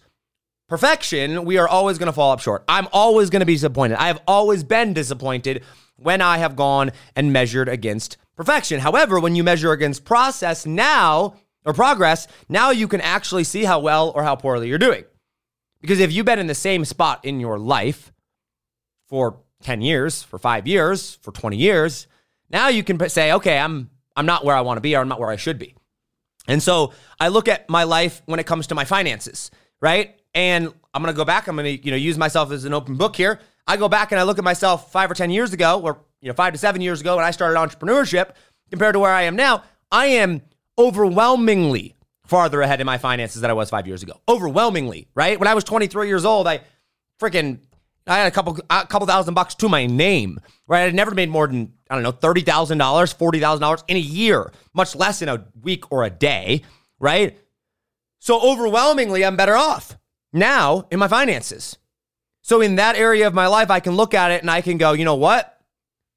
perfection, 0.70 1.44
we 1.44 1.58
are 1.58 1.68
always 1.68 1.98
going 1.98 2.08
to 2.08 2.14
fall 2.14 2.32
up 2.32 2.40
short. 2.40 2.64
I'm 2.70 2.88
always 2.94 3.30
going 3.30 3.42
to 3.42 3.46
be 3.46 3.56
disappointed. 3.56 3.98
I 4.00 4.08
have 4.08 4.22
always 4.28 4.64
been 4.64 4.94
disappointed 4.94 5.64
when 5.98 6.22
I 6.22 6.38
have 6.38 6.56
gone 6.56 6.92
and 7.16 7.34
measured 7.34 7.68
against 7.68 8.18
perfection. 8.36 8.80
However, 8.80 9.20
when 9.20 9.36
you 9.36 9.44
measure 9.44 9.72
against 9.72 10.06
process 10.06 10.66
now 10.66 11.36
or 11.66 11.74
progress, 11.74 12.28
now 12.48 12.70
you 12.70 12.88
can 12.88 13.02
actually 13.02 13.44
see 13.44 13.66
how 13.66 13.80
well 13.80 14.12
or 14.16 14.24
how 14.24 14.36
poorly 14.36 14.70
you're 14.70 14.78
doing. 14.78 15.04
Because 15.82 16.00
if 16.00 16.12
you've 16.12 16.26
been 16.26 16.40
in 16.40 16.48
the 16.48 16.56
same 16.56 16.86
spot 16.86 17.26
in 17.26 17.40
your 17.40 17.58
life 17.58 18.14
for 19.08 19.40
10 19.64 19.82
years, 19.82 20.24
for 20.24 20.38
5 20.38 20.68
years, 20.68 21.16
for 21.22 21.32
20 21.32 21.58
years, 21.58 22.08
now 22.50 22.68
you 22.68 22.84
can 22.84 23.10
say, 23.10 23.34
"Okay, 23.34 23.58
I'm 23.58 23.90
I'm 24.16 24.26
not 24.26 24.44
where 24.44 24.56
I 24.56 24.62
want 24.62 24.78
to 24.78 24.82
be 24.82 24.96
or 24.96 25.02
I'm 25.02 25.08
not 25.08 25.20
where 25.20 25.30
I 25.30 25.36
should 25.36 25.60
be." 25.60 25.76
And 26.48 26.64
so, 26.64 26.94
I 27.20 27.28
look 27.28 27.48
at 27.48 27.70
my 27.70 27.84
life 27.84 28.22
when 28.26 28.40
it 28.40 28.46
comes 28.46 28.68
to 28.68 28.76
my 28.76 28.84
finances, 28.84 29.52
right? 29.82 30.19
And 30.34 30.74
I'm 30.94 31.02
going 31.02 31.14
to 31.14 31.18
go 31.18 31.26
back, 31.26 31.48
I'm 31.48 31.56
going 31.56 31.78
to, 31.78 31.86
you 31.86 31.92
know, 31.92 31.98
use 31.98 32.18
myself 32.18 32.52
as 32.52 32.66
an 32.66 32.74
open 32.74 32.96
book 32.96 33.16
here. 33.16 33.40
I 33.68 33.78
go 33.78 33.90
back 33.90 34.12
and 34.12 34.20
I 34.20 34.24
look 34.24 34.38
at 34.38 34.44
myself 34.44 34.92
5 34.92 35.12
or 35.12 35.14
10 35.14 35.30
years 35.30 35.54
ago 35.54 35.80
or 35.82 36.00
you 36.22 36.28
know, 36.28 36.34
five 36.34 36.54
to 36.54 36.60
seven 36.60 36.82
years 36.82 37.02
ago 37.02 37.16
when 37.16 37.26
I 37.26 37.32
started 37.32 37.58
entrepreneurship 37.58 38.32
compared 38.70 38.94
to 38.94 39.00
where 39.00 39.12
I 39.12 39.24
am 39.24 39.36
now, 39.36 39.64
I 39.92 40.08
am 40.08 40.42
overwhelmingly 40.78 41.96
farther 42.26 42.62
ahead 42.62 42.80
in 42.80 42.86
my 42.86 42.98
finances 42.98 43.42
than 43.42 43.50
I 43.50 43.54
was 43.54 43.70
five 43.70 43.88
years 43.88 44.04
ago. 44.04 44.20
Overwhelmingly, 44.28 45.08
right? 45.16 45.40
When 45.40 45.48
I 45.48 45.54
was 45.54 45.64
23 45.64 46.08
years 46.08 46.26
old, 46.26 46.48
I 46.48 46.62
freaking 47.20 47.60
I 48.08 48.18
had 48.18 48.28
a 48.28 48.32
couple 48.32 48.58
a 48.70 48.88
couple 48.88 49.08
thousand 49.08 49.34
bucks 49.36 49.56
to 49.56 49.70
my 49.70 49.86
name, 49.86 50.40
right? 50.68 50.88
I'd 50.88 50.96
never 50.96 51.12
made 51.14 51.30
more 51.30 51.48
than 51.48 51.74
I 51.90 51.96
don't 51.96 52.04
know 52.04 52.12
thirty 52.12 52.42
thousand 52.42 52.80
dollars, 52.80 53.14
forty 53.14 53.40
thousand 53.40 53.62
dollars 53.62 53.84
in 53.88 53.98
a 53.98 54.00
year, 54.00 54.52
much 54.74 54.96
less 54.96 55.22
in 55.22 55.30
a 55.30 55.46
week 55.62 55.92
or 55.92 56.04
a 56.04 56.10
day, 56.10 56.64
right? 57.00 57.38
So 58.20 58.42
overwhelmingly, 58.42 59.24
I'm 59.24 59.36
better 59.36 59.56
off 59.56 59.98
now 60.34 60.86
in 60.92 61.00
my 61.00 61.08
finances. 61.08 61.78
So 62.42 62.62
in 62.62 62.76
that 62.76 62.96
area 62.96 63.28
of 63.28 63.34
my 63.34 63.48
life, 63.48 63.70
I 63.70 63.80
can 63.80 63.96
look 63.96 64.14
at 64.14 64.32
it 64.32 64.42
and 64.42 64.50
I 64.50 64.62
can 64.62 64.78
go, 64.78 64.94
you 64.94 65.06
know 65.06 65.16
what? 65.16 65.60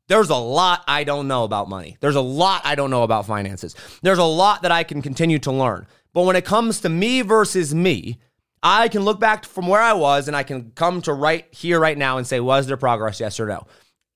There's 0.08 0.30
a 0.30 0.36
lot 0.36 0.84
I 0.86 1.04
don't 1.04 1.28
know 1.28 1.44
about 1.44 1.68
money. 1.68 1.96
There's 2.00 2.16
a 2.16 2.20
lot 2.20 2.62
I 2.64 2.74
don't 2.74 2.90
know 2.90 3.02
about 3.02 3.26
finances. 3.26 3.74
There's 4.02 4.18
a 4.18 4.24
lot 4.24 4.62
that 4.62 4.72
I 4.72 4.84
can 4.84 5.02
continue 5.02 5.38
to 5.40 5.52
learn. 5.52 5.86
But 6.12 6.24
when 6.24 6.36
it 6.36 6.44
comes 6.44 6.80
to 6.80 6.88
me 6.88 7.22
versus 7.22 7.74
me, 7.74 8.18
I 8.62 8.88
can 8.88 9.02
look 9.02 9.18
back 9.18 9.44
from 9.44 9.66
where 9.66 9.80
I 9.80 9.92
was 9.94 10.28
and 10.28 10.36
I 10.36 10.42
can 10.42 10.70
come 10.72 11.02
to 11.02 11.12
right 11.12 11.46
here, 11.50 11.80
right 11.80 11.98
now, 11.98 12.18
and 12.18 12.26
say, 12.26 12.40
was 12.40 12.66
there 12.66 12.76
progress? 12.76 13.20
Yes 13.20 13.40
or 13.40 13.46
no. 13.46 13.66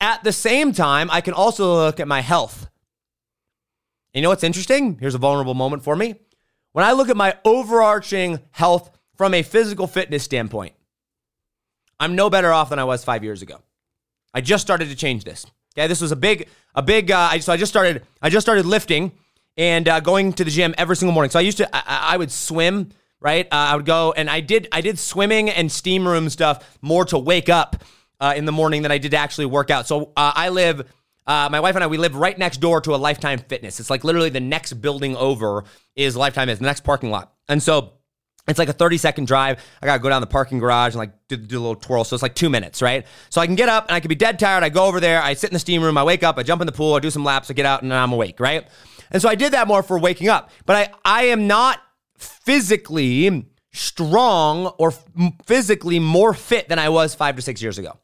At 0.00 0.22
the 0.22 0.32
same 0.32 0.72
time, 0.72 1.08
I 1.10 1.20
can 1.20 1.34
also 1.34 1.74
look 1.74 1.98
at 1.98 2.06
my 2.06 2.20
health. 2.20 2.68
You 4.12 4.22
know 4.22 4.28
what's 4.28 4.44
interesting? 4.44 4.98
Here's 4.98 5.14
a 5.14 5.18
vulnerable 5.18 5.54
moment 5.54 5.82
for 5.82 5.96
me. 5.96 6.14
When 6.72 6.84
I 6.84 6.92
look 6.92 7.08
at 7.08 7.16
my 7.16 7.36
overarching 7.44 8.40
health 8.50 8.95
from 9.16 9.34
a 9.34 9.42
physical 9.42 9.86
fitness 9.86 10.22
standpoint, 10.22 10.74
I'm 11.98 12.14
no 12.14 12.30
better 12.30 12.52
off 12.52 12.70
than 12.70 12.78
I 12.78 12.84
was 12.84 13.04
five 13.04 13.24
years 13.24 13.42
ago. 13.42 13.60
I 14.34 14.40
just 14.40 14.62
started 14.62 14.88
to 14.90 14.96
change 14.96 15.24
this. 15.24 15.46
Okay, 15.76 15.86
this 15.86 16.00
was 16.00 16.12
a 16.12 16.16
big, 16.16 16.48
a 16.74 16.82
big. 16.82 17.10
Uh, 17.10 17.38
so 17.40 17.52
I 17.52 17.56
just 17.56 17.72
started, 17.72 18.02
I 18.20 18.30
just 18.30 18.44
started 18.44 18.66
lifting 18.66 19.12
and 19.56 19.88
uh, 19.88 20.00
going 20.00 20.32
to 20.34 20.44
the 20.44 20.50
gym 20.50 20.74
every 20.76 20.96
single 20.96 21.14
morning. 21.14 21.30
So 21.30 21.38
I 21.38 21.42
used 21.42 21.58
to, 21.58 21.68
I, 21.74 22.14
I 22.14 22.16
would 22.16 22.30
swim, 22.30 22.90
right? 23.20 23.46
Uh, 23.46 23.56
I 23.56 23.76
would 23.76 23.86
go 23.86 24.12
and 24.12 24.28
I 24.28 24.40
did, 24.40 24.68
I 24.72 24.80
did 24.80 24.98
swimming 24.98 25.48
and 25.48 25.72
steam 25.72 26.06
room 26.06 26.28
stuff 26.28 26.78
more 26.82 27.04
to 27.06 27.18
wake 27.18 27.48
up 27.48 27.82
uh, 28.20 28.34
in 28.36 28.44
the 28.44 28.52
morning 28.52 28.82
than 28.82 28.92
I 28.92 28.98
did 28.98 29.12
to 29.12 29.16
actually 29.16 29.46
work 29.46 29.70
out. 29.70 29.86
So 29.86 30.12
uh, 30.16 30.32
I 30.34 30.50
live, 30.50 30.86
uh, 31.26 31.48
my 31.50 31.60
wife 31.60 31.74
and 31.74 31.82
I, 31.82 31.86
we 31.86 31.98
live 31.98 32.14
right 32.14 32.38
next 32.38 32.58
door 32.58 32.80
to 32.82 32.94
a 32.94 32.96
Lifetime 32.96 33.38
Fitness. 33.38 33.80
It's 33.80 33.90
like 33.90 34.04
literally 34.04 34.30
the 34.30 34.40
next 34.40 34.74
building 34.74 35.16
over 35.16 35.64
is 35.94 36.16
Lifetime, 36.16 36.48
is 36.48 36.58
the 36.58 36.66
next 36.66 36.84
parking 36.84 37.10
lot. 37.10 37.32
And 37.48 37.62
so 37.62 37.94
it's 38.48 38.58
like 38.58 38.68
a 38.68 38.72
30 38.72 38.98
second 38.98 39.26
drive. 39.26 39.64
I 39.82 39.86
gotta 39.86 40.02
go 40.02 40.08
down 40.08 40.20
the 40.20 40.26
parking 40.26 40.58
garage 40.58 40.92
and 40.92 40.98
like 40.98 41.12
do, 41.28 41.36
do, 41.36 41.58
a 41.58 41.60
little 41.60 41.74
twirl. 41.74 42.04
So 42.04 42.14
it's 42.14 42.22
like 42.22 42.34
two 42.34 42.48
minutes, 42.48 42.80
right? 42.80 43.06
So 43.30 43.40
I 43.40 43.46
can 43.46 43.54
get 43.54 43.68
up 43.68 43.86
and 43.86 43.94
I 43.94 44.00
can 44.00 44.08
be 44.08 44.14
dead 44.14 44.38
tired. 44.38 44.62
I 44.62 44.68
go 44.68 44.86
over 44.86 45.00
there, 45.00 45.22
I 45.22 45.34
sit 45.34 45.50
in 45.50 45.54
the 45.54 45.60
steam 45.60 45.82
room, 45.82 45.98
I 45.98 46.04
wake 46.04 46.22
up, 46.22 46.38
I 46.38 46.42
jump 46.42 46.62
in 46.62 46.66
the 46.66 46.72
pool, 46.72 46.94
I 46.94 47.00
do 47.00 47.10
some 47.10 47.24
laps, 47.24 47.50
I 47.50 47.54
get 47.54 47.66
out, 47.66 47.82
and 47.82 47.92
I'm 47.92 48.12
awake, 48.12 48.40
right? 48.40 48.66
And 49.10 49.20
so 49.20 49.28
I 49.28 49.34
did 49.34 49.52
that 49.52 49.68
more 49.68 49.82
for 49.82 49.98
waking 49.98 50.28
up. 50.28 50.50
But 50.64 50.76
I, 50.76 50.94
I 51.04 51.24
am 51.26 51.46
not 51.46 51.80
physically 52.18 53.46
strong 53.72 54.66
or 54.78 54.92
physically 55.44 55.98
more 55.98 56.32
fit 56.32 56.68
than 56.68 56.78
I 56.78 56.88
was 56.88 57.14
five 57.14 57.36
to 57.36 57.42
six 57.42 57.60
years 57.62 57.78
ago. 57.78 57.98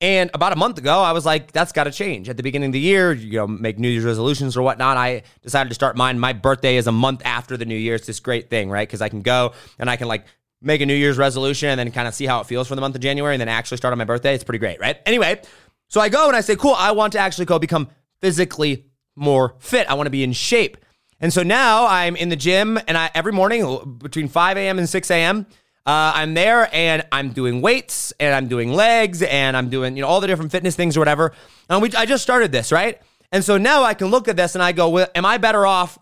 And 0.00 0.30
about 0.34 0.52
a 0.52 0.56
month 0.56 0.76
ago, 0.76 1.00
I 1.00 1.12
was 1.12 1.24
like, 1.24 1.52
that's 1.52 1.72
got 1.72 1.84
to 1.84 1.90
change. 1.90 2.28
At 2.28 2.36
the 2.36 2.42
beginning 2.42 2.68
of 2.68 2.72
the 2.74 2.80
year, 2.80 3.12
you 3.12 3.38
know, 3.38 3.46
make 3.46 3.78
New 3.78 3.88
Year's 3.88 4.04
resolutions 4.04 4.54
or 4.54 4.62
whatnot. 4.62 4.98
I 4.98 5.22
decided 5.40 5.70
to 5.70 5.74
start 5.74 5.96
mine. 5.96 6.18
My 6.18 6.34
birthday 6.34 6.76
is 6.76 6.86
a 6.86 6.92
month 6.92 7.22
after 7.24 7.56
the 7.56 7.64
New 7.64 7.76
Year. 7.76 7.94
It's 7.94 8.06
this 8.06 8.20
great 8.20 8.50
thing, 8.50 8.68
right? 8.68 8.86
Because 8.86 9.00
I 9.00 9.08
can 9.08 9.22
go 9.22 9.54
and 9.78 9.88
I 9.88 9.96
can 9.96 10.06
like 10.06 10.26
make 10.60 10.82
a 10.82 10.86
New 10.86 10.94
Year's 10.94 11.16
resolution 11.16 11.70
and 11.70 11.78
then 11.78 11.90
kind 11.92 12.06
of 12.06 12.14
see 12.14 12.26
how 12.26 12.40
it 12.40 12.46
feels 12.46 12.68
for 12.68 12.74
the 12.74 12.80
month 12.82 12.94
of 12.94 13.00
January 13.00 13.34
and 13.34 13.40
then 13.40 13.48
actually 13.48 13.78
start 13.78 13.92
on 13.92 13.98
my 13.98 14.04
birthday. 14.04 14.34
It's 14.34 14.44
pretty 14.44 14.58
great, 14.58 14.80
right? 14.80 14.98
Anyway, 15.06 15.40
so 15.88 16.00
I 16.00 16.10
go 16.10 16.26
and 16.28 16.36
I 16.36 16.42
say, 16.42 16.56
cool, 16.56 16.74
I 16.76 16.92
want 16.92 17.14
to 17.14 17.18
actually 17.18 17.46
go 17.46 17.58
become 17.58 17.88
physically 18.20 18.86
more 19.14 19.54
fit. 19.60 19.88
I 19.88 19.94
want 19.94 20.08
to 20.08 20.10
be 20.10 20.22
in 20.22 20.34
shape. 20.34 20.76
And 21.20 21.32
so 21.32 21.42
now 21.42 21.86
I'm 21.86 22.16
in 22.16 22.28
the 22.28 22.36
gym 22.36 22.78
and 22.86 22.98
I 22.98 23.10
every 23.14 23.32
morning 23.32 23.96
between 23.98 24.28
5 24.28 24.58
a.m. 24.58 24.78
and 24.78 24.86
6 24.86 25.10
a.m. 25.10 25.46
Uh, 25.86 26.12
I'm 26.16 26.34
there 26.34 26.68
and 26.74 27.06
I'm 27.12 27.30
doing 27.30 27.62
weights 27.62 28.12
and 28.18 28.34
I'm 28.34 28.48
doing 28.48 28.72
legs 28.72 29.22
and 29.22 29.56
I'm 29.56 29.70
doing, 29.70 29.96
you 29.96 30.02
know, 30.02 30.08
all 30.08 30.20
the 30.20 30.26
different 30.26 30.50
fitness 30.50 30.74
things 30.74 30.96
or 30.96 31.00
whatever. 31.00 31.32
And 31.70 31.80
we, 31.80 31.92
I 31.92 32.06
just 32.06 32.24
started 32.24 32.50
this, 32.50 32.72
right? 32.72 33.00
And 33.30 33.44
so 33.44 33.56
now 33.56 33.84
I 33.84 33.94
can 33.94 34.08
look 34.08 34.26
at 34.26 34.36
this 34.36 34.56
and 34.56 34.62
I 34.62 34.72
go, 34.72 34.88
well, 34.88 35.08
am 35.14 35.24
I 35.24 35.38
better 35.38 35.64
off 35.64 35.96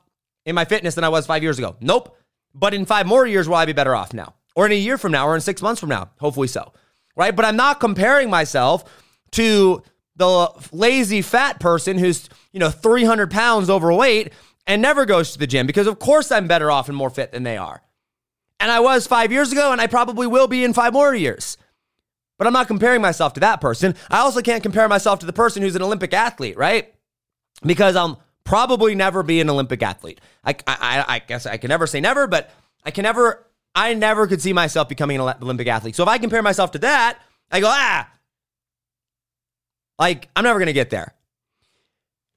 in 0.46 0.54
my 0.54 0.64
fitness 0.64 0.94
than 0.94 1.04
I 1.04 1.10
was 1.10 1.26
five 1.26 1.42
years 1.42 1.58
ago? 1.58 1.76
Nope. 1.80 2.16
But 2.54 2.72
in 2.72 2.86
five 2.86 3.06
more 3.06 3.26
years, 3.26 3.46
will 3.46 3.56
I 3.56 3.66
be 3.66 3.74
better 3.74 3.94
off 3.94 4.14
now? 4.14 4.34
Or 4.56 4.64
in 4.64 4.72
a 4.72 4.76
year 4.76 4.96
from 4.96 5.12
now, 5.12 5.26
or 5.26 5.34
in 5.34 5.40
six 5.40 5.60
months 5.60 5.80
from 5.80 5.88
now? 5.90 6.10
Hopefully 6.18 6.48
so. 6.48 6.72
Right. 7.16 7.34
But 7.34 7.44
I'm 7.44 7.56
not 7.56 7.80
comparing 7.80 8.30
myself 8.30 8.84
to 9.32 9.82
the 10.16 10.48
lazy 10.72 11.20
fat 11.22 11.60
person 11.60 11.98
who's, 11.98 12.28
you 12.52 12.60
know, 12.60 12.70
300 12.70 13.30
pounds 13.30 13.68
overweight 13.68 14.32
and 14.66 14.80
never 14.80 15.04
goes 15.04 15.32
to 15.32 15.38
the 15.38 15.46
gym 15.46 15.66
because, 15.66 15.86
of 15.86 15.98
course, 15.98 16.30
I'm 16.32 16.46
better 16.46 16.70
off 16.70 16.88
and 16.88 16.96
more 16.96 17.10
fit 17.10 17.32
than 17.32 17.42
they 17.42 17.56
are. 17.56 17.82
And 18.60 18.70
I 18.70 18.80
was 18.80 19.06
five 19.06 19.32
years 19.32 19.52
ago, 19.52 19.72
and 19.72 19.80
I 19.80 19.86
probably 19.86 20.26
will 20.26 20.46
be 20.46 20.64
in 20.64 20.72
five 20.72 20.92
more 20.92 21.14
years. 21.14 21.56
But 22.38 22.46
I'm 22.46 22.52
not 22.52 22.66
comparing 22.66 23.02
myself 23.02 23.34
to 23.34 23.40
that 23.40 23.60
person. 23.60 23.94
I 24.10 24.18
also 24.18 24.40
can't 24.40 24.62
compare 24.62 24.88
myself 24.88 25.20
to 25.20 25.26
the 25.26 25.32
person 25.32 25.62
who's 25.62 25.76
an 25.76 25.82
Olympic 25.82 26.12
athlete, 26.12 26.56
right? 26.56 26.92
Because 27.62 27.94
I'll 27.94 28.22
probably 28.44 28.94
never 28.94 29.22
be 29.22 29.40
an 29.40 29.50
Olympic 29.50 29.82
athlete. 29.82 30.20
I, 30.44 30.54
I, 30.66 31.04
I 31.08 31.18
guess 31.20 31.46
I 31.46 31.56
can 31.56 31.68
never 31.68 31.86
say 31.86 32.00
never, 32.00 32.26
but 32.26 32.50
I 32.84 32.90
can 32.90 33.02
never, 33.02 33.46
I 33.74 33.94
never 33.94 34.26
could 34.26 34.42
see 34.42 34.52
myself 34.52 34.88
becoming 34.88 35.20
an 35.20 35.34
Olympic 35.42 35.68
athlete. 35.68 35.96
So 35.96 36.02
if 36.02 36.08
I 36.08 36.18
compare 36.18 36.42
myself 36.42 36.72
to 36.72 36.78
that, 36.80 37.18
I 37.50 37.60
go, 37.60 37.68
ah, 37.68 38.08
like 39.98 40.28
I'm 40.34 40.44
never 40.44 40.58
going 40.58 40.66
to 40.66 40.72
get 40.72 40.90
there. 40.90 41.14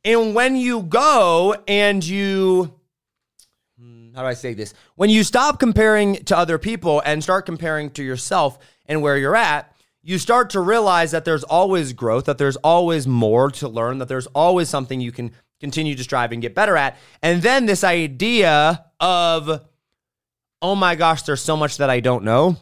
And 0.05 0.35
when 0.35 0.55
you 0.55 0.83
go 0.83 1.55
and 1.67 2.03
you 2.05 2.76
how 4.17 4.23
do 4.23 4.29
I 4.29 4.33
say 4.33 4.55
this? 4.55 4.73
When 4.95 5.11
you 5.11 5.23
stop 5.23 5.59
comparing 5.59 6.15
to 6.25 6.35
other 6.35 6.57
people 6.57 7.03
and 7.05 7.21
start 7.21 7.45
comparing 7.45 7.91
to 7.91 8.03
yourself 8.03 8.57
and 8.87 9.03
where 9.03 9.15
you're 9.15 9.35
at, 9.35 9.71
you 10.01 10.17
start 10.17 10.49
to 10.49 10.59
realize 10.59 11.11
that 11.11 11.23
there's 11.23 11.43
always 11.43 11.93
growth, 11.93 12.25
that 12.25 12.39
there's 12.39 12.55
always 12.57 13.05
more 13.05 13.51
to 13.51 13.67
learn, 13.67 13.99
that 13.99 14.07
there's 14.07 14.25
always 14.27 14.69
something 14.69 14.99
you 14.99 15.11
can 15.11 15.33
continue 15.59 15.93
to 15.93 16.03
strive 16.03 16.31
and 16.31 16.41
get 16.41 16.55
better 16.55 16.75
at. 16.75 16.97
And 17.21 17.43
then 17.43 17.67
this 17.67 17.83
idea 17.83 18.85
of, 18.99 19.67
oh 20.63 20.73
my 20.73 20.95
gosh, 20.95 21.21
there's 21.21 21.43
so 21.43 21.55
much 21.55 21.77
that 21.77 21.91
I 21.91 21.99
don't 21.99 22.23
know, 22.23 22.57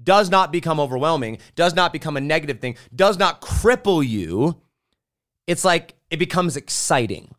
does 0.00 0.30
not 0.30 0.52
become 0.52 0.78
overwhelming, 0.78 1.38
does 1.56 1.74
not 1.74 1.92
become 1.92 2.16
a 2.16 2.20
negative 2.20 2.60
thing, 2.60 2.76
does 2.94 3.18
not 3.18 3.40
cripple 3.40 4.06
you. 4.06 4.56
It's 5.48 5.64
like 5.64 5.94
it 6.10 6.18
becomes 6.18 6.56
exciting. 6.56 7.34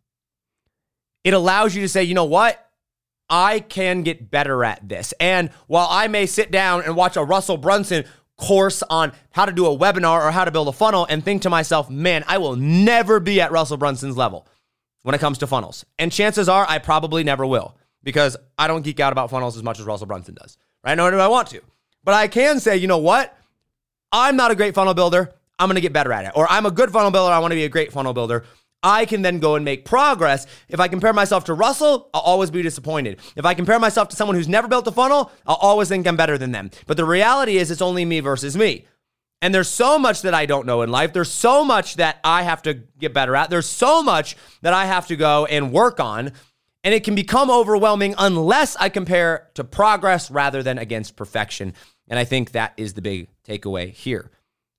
It 1.22 1.32
allows 1.32 1.74
you 1.74 1.80
to 1.80 1.88
say, 1.88 2.02
you 2.04 2.12
know 2.12 2.26
what? 2.26 2.60
I 3.28 3.60
can 3.60 4.02
get 4.02 4.30
better 4.30 4.64
at 4.64 4.88
this. 4.88 5.14
And 5.18 5.50
while 5.66 5.88
I 5.90 6.08
may 6.08 6.26
sit 6.26 6.50
down 6.50 6.82
and 6.82 6.96
watch 6.96 7.16
a 7.16 7.24
Russell 7.24 7.56
Brunson 7.56 8.04
course 8.36 8.82
on 8.90 9.12
how 9.30 9.46
to 9.46 9.52
do 9.52 9.66
a 9.66 9.76
webinar 9.76 10.24
or 10.24 10.30
how 10.30 10.44
to 10.44 10.50
build 10.50 10.68
a 10.68 10.72
funnel 10.72 11.06
and 11.08 11.24
think 11.24 11.42
to 11.42 11.50
myself, 11.50 11.88
man, 11.88 12.24
I 12.26 12.38
will 12.38 12.56
never 12.56 13.20
be 13.20 13.40
at 13.40 13.52
Russell 13.52 13.76
Brunson's 13.76 14.16
level 14.16 14.46
when 15.02 15.14
it 15.14 15.20
comes 15.20 15.38
to 15.38 15.46
funnels. 15.46 15.84
And 15.98 16.10
chances 16.12 16.48
are 16.48 16.66
I 16.68 16.78
probably 16.78 17.24
never 17.24 17.46
will 17.46 17.76
because 18.02 18.36
I 18.58 18.66
don't 18.66 18.82
geek 18.82 19.00
out 19.00 19.12
about 19.12 19.30
funnels 19.30 19.56
as 19.56 19.62
much 19.62 19.80
as 19.80 19.86
Russell 19.86 20.06
Brunson 20.06 20.34
does. 20.34 20.58
Right? 20.84 20.94
Nor 20.94 21.10
do 21.10 21.18
I 21.18 21.28
want 21.28 21.48
to. 21.48 21.62
But 22.02 22.14
I 22.14 22.28
can 22.28 22.60
say, 22.60 22.76
you 22.76 22.86
know 22.86 22.98
what? 22.98 23.36
I'm 24.12 24.36
not 24.36 24.50
a 24.50 24.54
great 24.54 24.74
funnel 24.74 24.94
builder. 24.94 25.32
I'm 25.58 25.68
going 25.68 25.76
to 25.76 25.80
get 25.80 25.92
better 25.92 26.12
at 26.12 26.26
it. 26.26 26.32
Or 26.34 26.46
I'm 26.50 26.66
a 26.66 26.70
good 26.70 26.90
funnel 26.90 27.10
builder. 27.10 27.32
I 27.32 27.38
want 27.38 27.52
to 27.52 27.56
be 27.56 27.64
a 27.64 27.68
great 27.68 27.92
funnel 27.92 28.12
builder. 28.12 28.44
I 28.84 29.06
can 29.06 29.22
then 29.22 29.38
go 29.40 29.56
and 29.56 29.64
make 29.64 29.86
progress. 29.86 30.46
If 30.68 30.78
I 30.78 30.88
compare 30.88 31.14
myself 31.14 31.44
to 31.44 31.54
Russell, 31.54 32.10
I'll 32.12 32.20
always 32.20 32.50
be 32.50 32.62
disappointed. 32.62 33.18
If 33.34 33.46
I 33.46 33.54
compare 33.54 33.80
myself 33.80 34.08
to 34.08 34.16
someone 34.16 34.36
who's 34.36 34.46
never 34.46 34.68
built 34.68 34.86
a 34.86 34.92
funnel, 34.92 35.32
I'll 35.46 35.56
always 35.56 35.88
think 35.88 36.06
I'm 36.06 36.16
better 36.16 36.36
than 36.36 36.52
them. 36.52 36.70
But 36.86 36.98
the 36.98 37.06
reality 37.06 37.56
is, 37.56 37.70
it's 37.70 37.82
only 37.82 38.04
me 38.04 38.20
versus 38.20 38.56
me. 38.56 38.84
And 39.40 39.54
there's 39.54 39.68
so 39.68 39.98
much 39.98 40.22
that 40.22 40.34
I 40.34 40.46
don't 40.46 40.66
know 40.66 40.82
in 40.82 40.90
life. 40.90 41.12
There's 41.12 41.32
so 41.32 41.64
much 41.64 41.96
that 41.96 42.20
I 42.22 42.42
have 42.42 42.62
to 42.62 42.74
get 42.74 43.12
better 43.14 43.34
at. 43.34 43.50
There's 43.50 43.68
so 43.68 44.02
much 44.02 44.36
that 44.62 44.74
I 44.74 44.84
have 44.84 45.06
to 45.08 45.16
go 45.16 45.46
and 45.46 45.72
work 45.72 45.98
on. 45.98 46.32
And 46.82 46.94
it 46.94 47.04
can 47.04 47.14
become 47.14 47.50
overwhelming 47.50 48.14
unless 48.18 48.76
I 48.76 48.90
compare 48.90 49.48
to 49.54 49.64
progress 49.64 50.30
rather 50.30 50.62
than 50.62 50.76
against 50.76 51.16
perfection. 51.16 51.72
And 52.08 52.18
I 52.18 52.24
think 52.24 52.52
that 52.52 52.74
is 52.76 52.92
the 52.92 53.02
big 53.02 53.28
takeaway 53.46 53.90
here. 53.90 54.30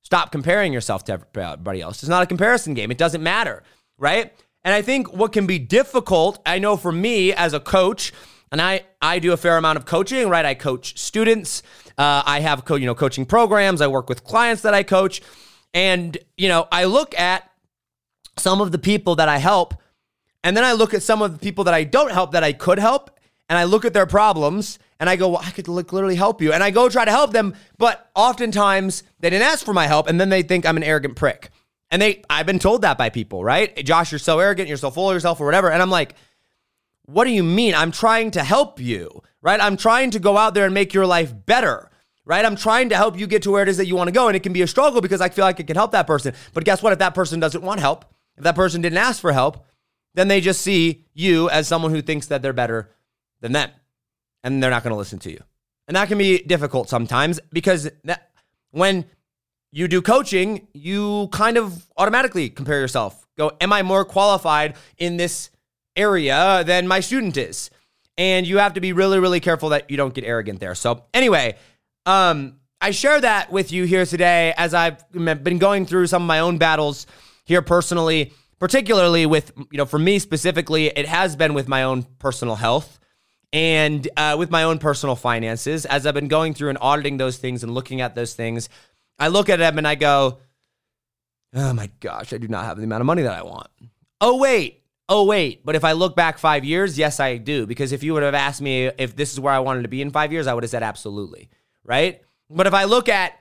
Stop 0.03 0.31
comparing 0.31 0.71
yourself 0.71 1.03
to 1.05 1.13
everybody 1.13 1.81
else. 1.81 2.03
It's 2.03 2.09
not 2.09 2.21
a 2.21 2.27
comparison 2.27 2.75
game. 2.75 2.91
It 2.91 2.99
doesn't 2.99 3.23
matter 3.23 3.63
right? 3.97 4.33
And 4.63 4.73
I 4.73 4.81
think 4.81 5.13
what 5.13 5.31
can 5.31 5.45
be 5.45 5.59
difficult, 5.59 6.39
I 6.45 6.59
know 6.59 6.75
for 6.75 6.91
me 6.91 7.33
as 7.33 7.53
a 7.53 7.59
coach, 7.59 8.11
and 8.51 8.61
I 8.61 8.83
I 9.01 9.19
do 9.19 9.33
a 9.33 9.37
fair 9.37 9.57
amount 9.57 9.77
of 9.77 9.85
coaching, 9.85 10.29
right? 10.29 10.45
I 10.45 10.53
coach 10.53 10.97
students. 10.97 11.61
Uh, 11.97 12.23
I 12.25 12.39
have 12.39 12.65
co- 12.65 12.75
you 12.75 12.85
know 12.85 12.95
coaching 12.95 13.25
programs. 13.25 13.81
I 13.81 13.87
work 13.87 14.09
with 14.09 14.23
clients 14.23 14.61
that 14.63 14.73
I 14.73 14.83
coach, 14.83 15.21
and 15.73 16.17
you 16.37 16.47
know 16.47 16.67
I 16.71 16.85
look 16.85 17.17
at 17.19 17.49
some 18.37 18.61
of 18.61 18.71
the 18.71 18.77
people 18.77 19.15
that 19.15 19.29
I 19.29 19.37
help, 19.37 19.75
and 20.43 20.55
then 20.55 20.63
I 20.63 20.73
look 20.73 20.93
at 20.93 21.03
some 21.03 21.21
of 21.21 21.33
the 21.33 21.39
people 21.39 21.63
that 21.65 21.73
I 21.73 21.83
don't 21.83 22.11
help 22.11 22.31
that 22.31 22.43
I 22.43 22.53
could 22.53 22.79
help, 22.79 23.11
and 23.49 23.57
I 23.57 23.63
look 23.63 23.85
at 23.85 23.93
their 23.93 24.05
problems, 24.05 24.79
and 24.99 25.09
I 25.09 25.15
go, 25.15 25.29
well, 25.29 25.41
I 25.43 25.51
could 25.51 25.67
literally 25.67 26.15
help 26.15 26.41
you, 26.41 26.53
and 26.53 26.63
I 26.63 26.71
go 26.71 26.89
try 26.89 27.05
to 27.05 27.11
help 27.11 27.31
them, 27.31 27.55
but 27.77 28.09
oftentimes 28.15 29.03
they 29.19 29.29
didn't 29.29 29.47
ask 29.47 29.65
for 29.65 29.73
my 29.73 29.87
help, 29.87 30.07
and 30.07 30.19
then 30.19 30.29
they 30.29 30.43
think 30.43 30.65
I'm 30.65 30.77
an 30.77 30.83
arrogant 30.83 31.15
prick. 31.15 31.49
And 31.95 32.01
they, 32.01 32.23
I've 32.29 32.45
been 32.45 32.59
told 32.59 32.81
that 32.81 32.97
by 32.97 33.09
people, 33.09 33.41
right? 33.41 33.73
Josh, 33.85 34.11
you're 34.11 34.19
so 34.19 34.37
arrogant, 34.37 34.67
you're 34.67 34.75
so 34.75 34.91
full 34.91 35.09
of 35.09 35.15
yourself, 35.15 35.39
or 35.39 35.45
whatever. 35.45 35.71
And 35.71 35.81
I'm 35.81 35.89
like, 35.89 36.15
what 37.05 37.23
do 37.23 37.29
you 37.29 37.41
mean? 37.41 37.73
I'm 37.73 37.93
trying 37.93 38.31
to 38.31 38.43
help 38.43 38.81
you, 38.81 39.23
right? 39.41 39.61
I'm 39.61 39.77
trying 39.77 40.11
to 40.11 40.19
go 40.19 40.35
out 40.35 40.55
there 40.55 40.65
and 40.65 40.73
make 40.73 40.93
your 40.93 41.05
life 41.05 41.33
better, 41.45 41.89
right? 42.25 42.43
I'm 42.43 42.57
trying 42.57 42.89
to 42.89 42.97
help 42.97 43.17
you 43.17 43.27
get 43.27 43.43
to 43.43 43.51
where 43.51 43.63
it 43.63 43.69
is 43.69 43.77
that 43.77 43.85
you 43.85 43.95
want 43.95 44.09
to 44.09 44.11
go. 44.11 44.27
And 44.27 44.35
it 44.35 44.43
can 44.43 44.51
be 44.51 44.61
a 44.61 44.67
struggle 44.67 44.99
because 44.99 45.21
I 45.21 45.29
feel 45.29 45.45
like 45.45 45.61
it 45.61 45.67
can 45.67 45.77
help 45.77 45.93
that 45.93 46.05
person. 46.05 46.33
But 46.53 46.65
guess 46.65 46.83
what? 46.83 46.91
If 46.91 46.99
that 46.99 47.15
person 47.15 47.39
doesn't 47.39 47.63
want 47.63 47.79
help, 47.79 48.03
if 48.35 48.43
that 48.43 48.55
person 48.55 48.81
didn't 48.81 48.97
ask 48.97 49.21
for 49.21 49.31
help, 49.31 49.65
then 50.15 50.27
they 50.27 50.41
just 50.41 50.59
see 50.59 51.05
you 51.13 51.49
as 51.49 51.65
someone 51.65 51.91
who 51.91 52.01
thinks 52.01 52.27
that 52.27 52.41
they're 52.41 52.51
better 52.51 52.91
than 53.39 53.53
them. 53.53 53.71
And 54.43 54.61
they're 54.61 54.69
not 54.69 54.83
going 54.83 54.91
to 54.91 54.97
listen 54.97 55.19
to 55.19 55.31
you. 55.31 55.41
And 55.87 55.95
that 55.95 56.09
can 56.09 56.17
be 56.17 56.39
difficult 56.39 56.89
sometimes 56.89 57.39
because 57.53 57.89
that, 58.03 58.31
when 58.71 59.05
you 59.75 59.89
do 59.89 60.01
coaching, 60.01 60.65
you 60.73 61.27
kind 61.33 61.57
of 61.57 61.85
automatically 61.97 62.49
compare 62.49 62.79
yourself. 62.79 63.27
Go, 63.37 63.51
am 63.59 63.73
I 63.73 63.83
more 63.83 64.05
qualified 64.05 64.77
in 64.97 65.17
this 65.17 65.49
area 65.97 66.63
than 66.65 66.87
my 66.87 67.01
student 67.01 67.35
is? 67.35 67.69
And 68.17 68.47
you 68.47 68.59
have 68.59 68.75
to 68.75 68.79
be 68.79 68.93
really, 68.93 69.19
really 69.19 69.41
careful 69.41 69.69
that 69.69 69.91
you 69.91 69.97
don't 69.97 70.13
get 70.13 70.23
arrogant 70.23 70.61
there. 70.61 70.75
So, 70.75 71.03
anyway, 71.13 71.57
um, 72.05 72.55
I 72.79 72.91
share 72.91 73.19
that 73.19 73.51
with 73.51 73.73
you 73.73 73.83
here 73.83 74.05
today 74.05 74.53
as 74.55 74.73
I've 74.73 75.11
been 75.11 75.57
going 75.57 75.85
through 75.85 76.07
some 76.07 76.21
of 76.21 76.27
my 76.27 76.39
own 76.39 76.57
battles 76.57 77.05
here 77.43 77.61
personally, 77.61 78.31
particularly 78.59 79.25
with, 79.25 79.51
you 79.71 79.77
know, 79.77 79.85
for 79.85 79.99
me 79.99 80.19
specifically, 80.19 80.87
it 80.87 81.05
has 81.05 81.35
been 81.35 81.53
with 81.53 81.67
my 81.67 81.83
own 81.83 82.03
personal 82.17 82.55
health 82.55 82.97
and 83.51 84.07
uh, 84.15 84.37
with 84.39 84.49
my 84.49 84.63
own 84.63 84.79
personal 84.79 85.17
finances 85.17 85.85
as 85.85 86.05
I've 86.05 86.13
been 86.13 86.29
going 86.29 86.53
through 86.53 86.69
and 86.69 86.77
auditing 86.79 87.17
those 87.17 87.37
things 87.37 87.61
and 87.61 87.73
looking 87.73 87.99
at 87.99 88.15
those 88.15 88.35
things. 88.35 88.69
I 89.19 89.29
look 89.29 89.49
at 89.49 89.59
him 89.59 89.77
and 89.77 89.87
I 89.87 89.95
go, 89.95 90.39
oh 91.53 91.73
my 91.73 91.89
gosh, 91.99 92.33
I 92.33 92.37
do 92.37 92.47
not 92.47 92.65
have 92.65 92.77
the 92.77 92.83
amount 92.83 93.01
of 93.01 93.07
money 93.07 93.21
that 93.23 93.37
I 93.37 93.43
want. 93.43 93.67
Oh, 94.21 94.37
wait. 94.37 94.83
Oh, 95.07 95.25
wait. 95.25 95.65
But 95.65 95.75
if 95.75 95.83
I 95.83 95.91
look 95.91 96.15
back 96.15 96.37
five 96.37 96.65
years, 96.65 96.97
yes, 96.97 97.19
I 97.19 97.37
do. 97.37 97.65
Because 97.65 97.91
if 97.91 98.03
you 98.03 98.13
would 98.13 98.23
have 98.23 98.33
asked 98.33 98.61
me 98.61 98.85
if 98.97 99.15
this 99.15 99.31
is 99.31 99.39
where 99.39 99.53
I 99.53 99.59
wanted 99.59 99.83
to 99.83 99.87
be 99.87 100.01
in 100.01 100.11
five 100.11 100.31
years, 100.31 100.47
I 100.47 100.53
would 100.53 100.63
have 100.63 100.71
said 100.71 100.83
absolutely. 100.83 101.49
Right. 101.83 102.21
But 102.49 102.67
if 102.67 102.73
I 102.73 102.85
look 102.85 103.07
at, 103.07 103.33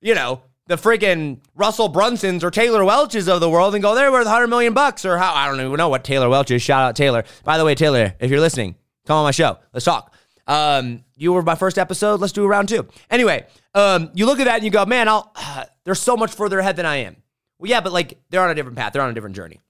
you 0.00 0.14
know, 0.14 0.42
the 0.66 0.76
freaking 0.76 1.40
Russell 1.54 1.88
Brunsons 1.88 2.42
or 2.42 2.50
Taylor 2.50 2.84
Welches 2.84 3.28
of 3.28 3.40
the 3.40 3.48
world 3.48 3.74
and 3.74 3.82
go, 3.82 3.94
they're 3.94 4.10
worth 4.10 4.26
100 4.26 4.48
million 4.48 4.74
bucks 4.74 5.04
or 5.04 5.18
how, 5.18 5.32
I 5.32 5.46
don't 5.48 5.60
even 5.60 5.76
know 5.76 5.88
what 5.88 6.04
Taylor 6.04 6.28
Welch 6.28 6.50
is. 6.50 6.62
Shout 6.62 6.82
out 6.82 6.96
Taylor. 6.96 7.24
By 7.44 7.58
the 7.58 7.64
way, 7.64 7.74
Taylor, 7.74 8.14
if 8.20 8.30
you're 8.30 8.40
listening, 8.40 8.76
come 9.06 9.16
on 9.16 9.24
my 9.24 9.30
show. 9.30 9.58
Let's 9.72 9.84
talk. 9.84 10.14
Um, 10.46 11.04
you 11.22 11.32
were 11.32 11.42
my 11.42 11.54
first 11.54 11.78
episode. 11.78 12.20
Let's 12.20 12.32
do 12.32 12.44
a 12.44 12.48
round 12.48 12.68
two. 12.68 12.86
Anyway, 13.08 13.46
um, 13.74 14.10
you 14.14 14.26
look 14.26 14.40
at 14.40 14.44
that 14.44 14.56
and 14.56 14.64
you 14.64 14.70
go, 14.70 14.84
man, 14.84 15.08
I'll, 15.08 15.30
uh, 15.36 15.64
they're 15.84 15.94
so 15.94 16.16
much 16.16 16.34
further 16.34 16.58
ahead 16.58 16.76
than 16.76 16.84
I 16.84 16.96
am. 16.96 17.16
Well, 17.58 17.70
yeah, 17.70 17.80
but 17.80 17.92
like 17.92 18.20
they're 18.28 18.42
on 18.42 18.50
a 18.50 18.54
different 18.54 18.76
path. 18.76 18.92
They're 18.92 19.02
on 19.02 19.10
a 19.10 19.14
different 19.14 19.36
journey. 19.36 19.60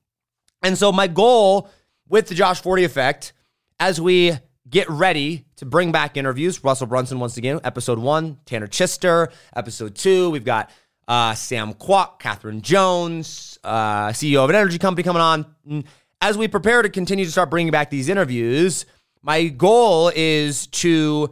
And 0.63 0.79
so 0.79 0.93
my 0.93 1.07
goal 1.07 1.69
with 2.09 2.29
the 2.29 2.35
Josh 2.35 2.63
Forti 2.63 2.85
effect, 2.85 3.35
as 3.79 4.01
we 4.01 4.33
get 4.69 4.89
ready 4.89 5.45
to 5.57 5.67
bring 5.67 5.93
back 5.93 6.17
interviews, 6.17 6.65
Russell 6.65 6.87
Brunson 6.87 7.21
once 7.21 7.37
again, 7.37 7.61
episode 7.65 7.99
one, 7.99 8.39
Tanner 8.47 8.67
Chidester, 8.67 9.31
episode 9.55 9.95
two, 9.95 10.31
we've 10.31 10.45
got 10.45 10.71
uh, 11.07 11.35
Sam 11.35 11.75
Kwok, 11.75 12.19
Catherine 12.19 12.63
Jones, 12.63 13.59
uh, 13.63 14.09
CEO 14.09 14.43
of 14.43 14.51
an 14.51 14.57
energy 14.57 14.79
company 14.79 15.03
coming 15.03 15.21
on. 15.21 15.85
As 16.21 16.39
we 16.39 16.49
prepare 16.49 16.81
to 16.81 16.89
continue 16.89 17.25
to 17.25 17.31
start 17.31 17.51
bringing 17.51 17.73
back 17.73 17.91
these 17.91 18.09
interviews, 18.09 18.87
my 19.23 19.49
goal 19.49 20.11
is 20.15 20.67
to 20.69 21.31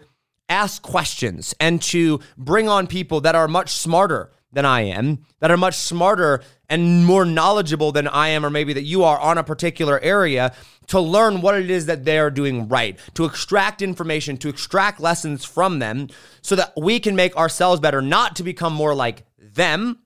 ask 0.50 0.82
questions 0.82 1.54
and 1.60 1.80
to 1.80 2.20
bring 2.36 2.68
on 2.68 2.86
people 2.86 3.22
that 3.22 3.34
are 3.34 3.48
much 3.48 3.70
smarter 3.70 4.30
than 4.52 4.66
I 4.66 4.82
am, 4.82 5.24
that 5.38 5.50
are 5.50 5.56
much 5.56 5.76
smarter 5.76 6.42
and 6.68 7.06
more 7.06 7.24
knowledgeable 7.24 7.92
than 7.92 8.08
I 8.08 8.28
am, 8.28 8.44
or 8.44 8.50
maybe 8.50 8.72
that 8.72 8.82
you 8.82 9.04
are 9.04 9.18
on 9.18 9.38
a 9.38 9.44
particular 9.44 10.00
area 10.00 10.52
to 10.88 11.00
learn 11.00 11.40
what 11.40 11.56
it 11.56 11.70
is 11.70 11.86
that 11.86 12.04
they 12.04 12.18
are 12.18 12.30
doing 12.30 12.68
right, 12.68 12.98
to 13.14 13.24
extract 13.24 13.80
information, 13.80 14.36
to 14.38 14.48
extract 14.48 15.00
lessons 15.00 15.44
from 15.44 15.78
them 15.78 16.08
so 16.42 16.56
that 16.56 16.72
we 16.76 16.98
can 16.98 17.14
make 17.14 17.36
ourselves 17.36 17.80
better, 17.80 18.02
not 18.02 18.34
to 18.36 18.42
become 18.42 18.72
more 18.72 18.94
like 18.94 19.24
them, 19.38 20.00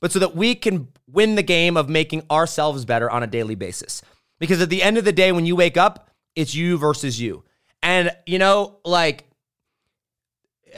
but 0.00 0.10
so 0.10 0.18
that 0.18 0.34
we 0.34 0.56
can 0.56 0.88
win 1.06 1.36
the 1.36 1.42
game 1.42 1.76
of 1.76 1.88
making 1.88 2.24
ourselves 2.30 2.84
better 2.84 3.08
on 3.08 3.22
a 3.22 3.28
daily 3.28 3.54
basis. 3.54 4.02
Because 4.40 4.60
at 4.60 4.70
the 4.70 4.82
end 4.82 4.98
of 4.98 5.04
the 5.04 5.12
day, 5.12 5.30
when 5.30 5.46
you 5.46 5.54
wake 5.54 5.76
up, 5.76 6.10
it's 6.34 6.54
you 6.54 6.76
versus 6.78 7.20
you. 7.20 7.44
And, 7.82 8.10
you 8.26 8.38
know, 8.38 8.78
like, 8.84 9.24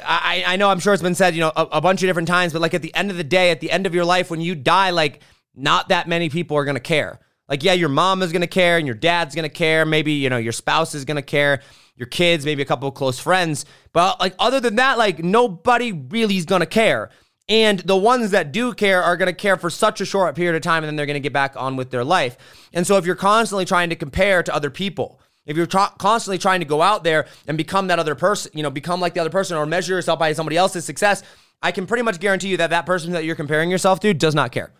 I, 0.05 0.45
I 0.47 0.57
know 0.57 0.71
I'm 0.71 0.81
sure 0.81 0.93
it's 0.93 1.03
been 1.03 1.15
said, 1.15 1.35
you 1.35 1.41
know, 1.41 1.53
a, 1.57 1.63
a 1.73 1.81
bunch 1.81 2.03
of 2.03 2.09
different 2.09 2.29
times, 2.29 2.53
but 2.53 2.63
like 2.63 2.75
at 2.75 2.83
the 2.83 2.95
end 2.95 3.11
of 3.11 3.17
the 3.17 3.25
day, 3.25 3.51
at 3.51 3.61
the 3.61 3.71
end 3.71 3.87
of 3.87 3.95
your 3.95 4.05
life, 4.05 4.31
when 4.31 4.41
you 4.41 4.55
die, 4.55 4.91
like, 4.91 5.21
not 5.55 5.89
that 5.89 6.09
many 6.09 6.29
people 6.29 6.57
are 6.57 6.65
going 6.65 6.77
to 6.77 6.81
care. 6.81 7.19
Like, 7.49 7.63
yeah, 7.63 7.73
your 7.73 7.89
mom 7.89 8.23
is 8.23 8.33
going 8.33 8.43
to 8.43 8.49
care 8.49 8.77
and 8.77 8.87
your 8.87 8.97
dad's 8.97 9.35
going 9.35 9.45
to 9.45 9.55
care. 9.55 9.87
Maybe, 9.87 10.13
you 10.13 10.29
know, 10.29 10.37
your 10.37 10.53
spouse 10.53 10.95
is 10.95 11.05
going 11.05 11.17
to 11.17 11.23
care, 11.23 11.63
your 11.97 12.09
kids, 12.09 12.45
maybe 12.45 12.63
a 12.63 12.67
couple 12.67 12.89
of 12.89 12.95
close 12.95 13.19
friends. 13.19 13.65
But 13.93 14.21
like, 14.21 14.35
other 14.39 14.61
than 14.61 14.77
that, 14.77 14.99
like, 14.99 15.23
nobody 15.23 15.93
really 15.93 16.37
is 16.37 16.45
going 16.45 16.61
to 16.61 16.67
care. 16.67 17.11
And 17.49 17.79
the 17.81 17.97
ones 17.97 18.33
that 18.33 18.51
do 18.51 18.75
care 18.75 19.03
are 19.03 19.17
going 19.17 19.29
to 19.29 19.33
care 19.33 19.57
for 19.57 19.71
such 19.71 20.01
a 20.01 20.05
short 20.05 20.35
period 20.35 20.57
of 20.57 20.63
time 20.63 20.83
and 20.83 20.89
then 20.89 20.97
they're 20.97 21.07
going 21.07 21.15
to 21.15 21.21
get 21.21 21.33
back 21.33 21.55
on 21.57 21.77
with 21.77 21.91
their 21.91 22.05
life. 22.05 22.37
And 22.73 22.85
so 22.87 22.97
if 22.97 23.07
you're 23.07 23.15
constantly 23.15 23.65
trying 23.65 23.91
to 23.91 23.97
compare 23.97 24.43
to 24.43 24.55
other 24.55 24.71
people, 24.71 25.21
if 25.47 25.57
you're 25.57 25.67
tra- 25.67 25.93
constantly 25.99 26.39
trying 26.39 26.61
to 26.61 26.67
go 26.67 26.83
out 26.83 27.05
there 27.05 27.27
and 27.47 27.57
become 27.57 27.87
that 27.87 27.99
other 27.99 28.15
person, 28.15 28.53
you 28.55 28.63
know, 28.63 28.71
become 28.71 29.01
like 29.01 29.15
the 29.15 29.21
other 29.21 29.31
person 29.31 29.57
or 29.57 29.65
measure 29.65 29.95
yourself 29.95 30.19
by 30.19 30.33
somebody 30.33 30.57
else's 30.57 30.85
success, 30.85 31.23
I 31.63 31.73
can 31.73 31.87
pretty 31.87 32.03
much 32.03 32.21
guarantee 32.21 32.49
you 32.49 32.57
that 32.59 32.71
that 32.71 32.87
person 32.87 33.13
that 33.13 33.25
you're 33.25 33.37
comparing 33.37 33.71
yourself 33.71 34.01
to 34.01 34.13
does 34.13 34.35
not 34.35 34.53
care. 34.53 34.73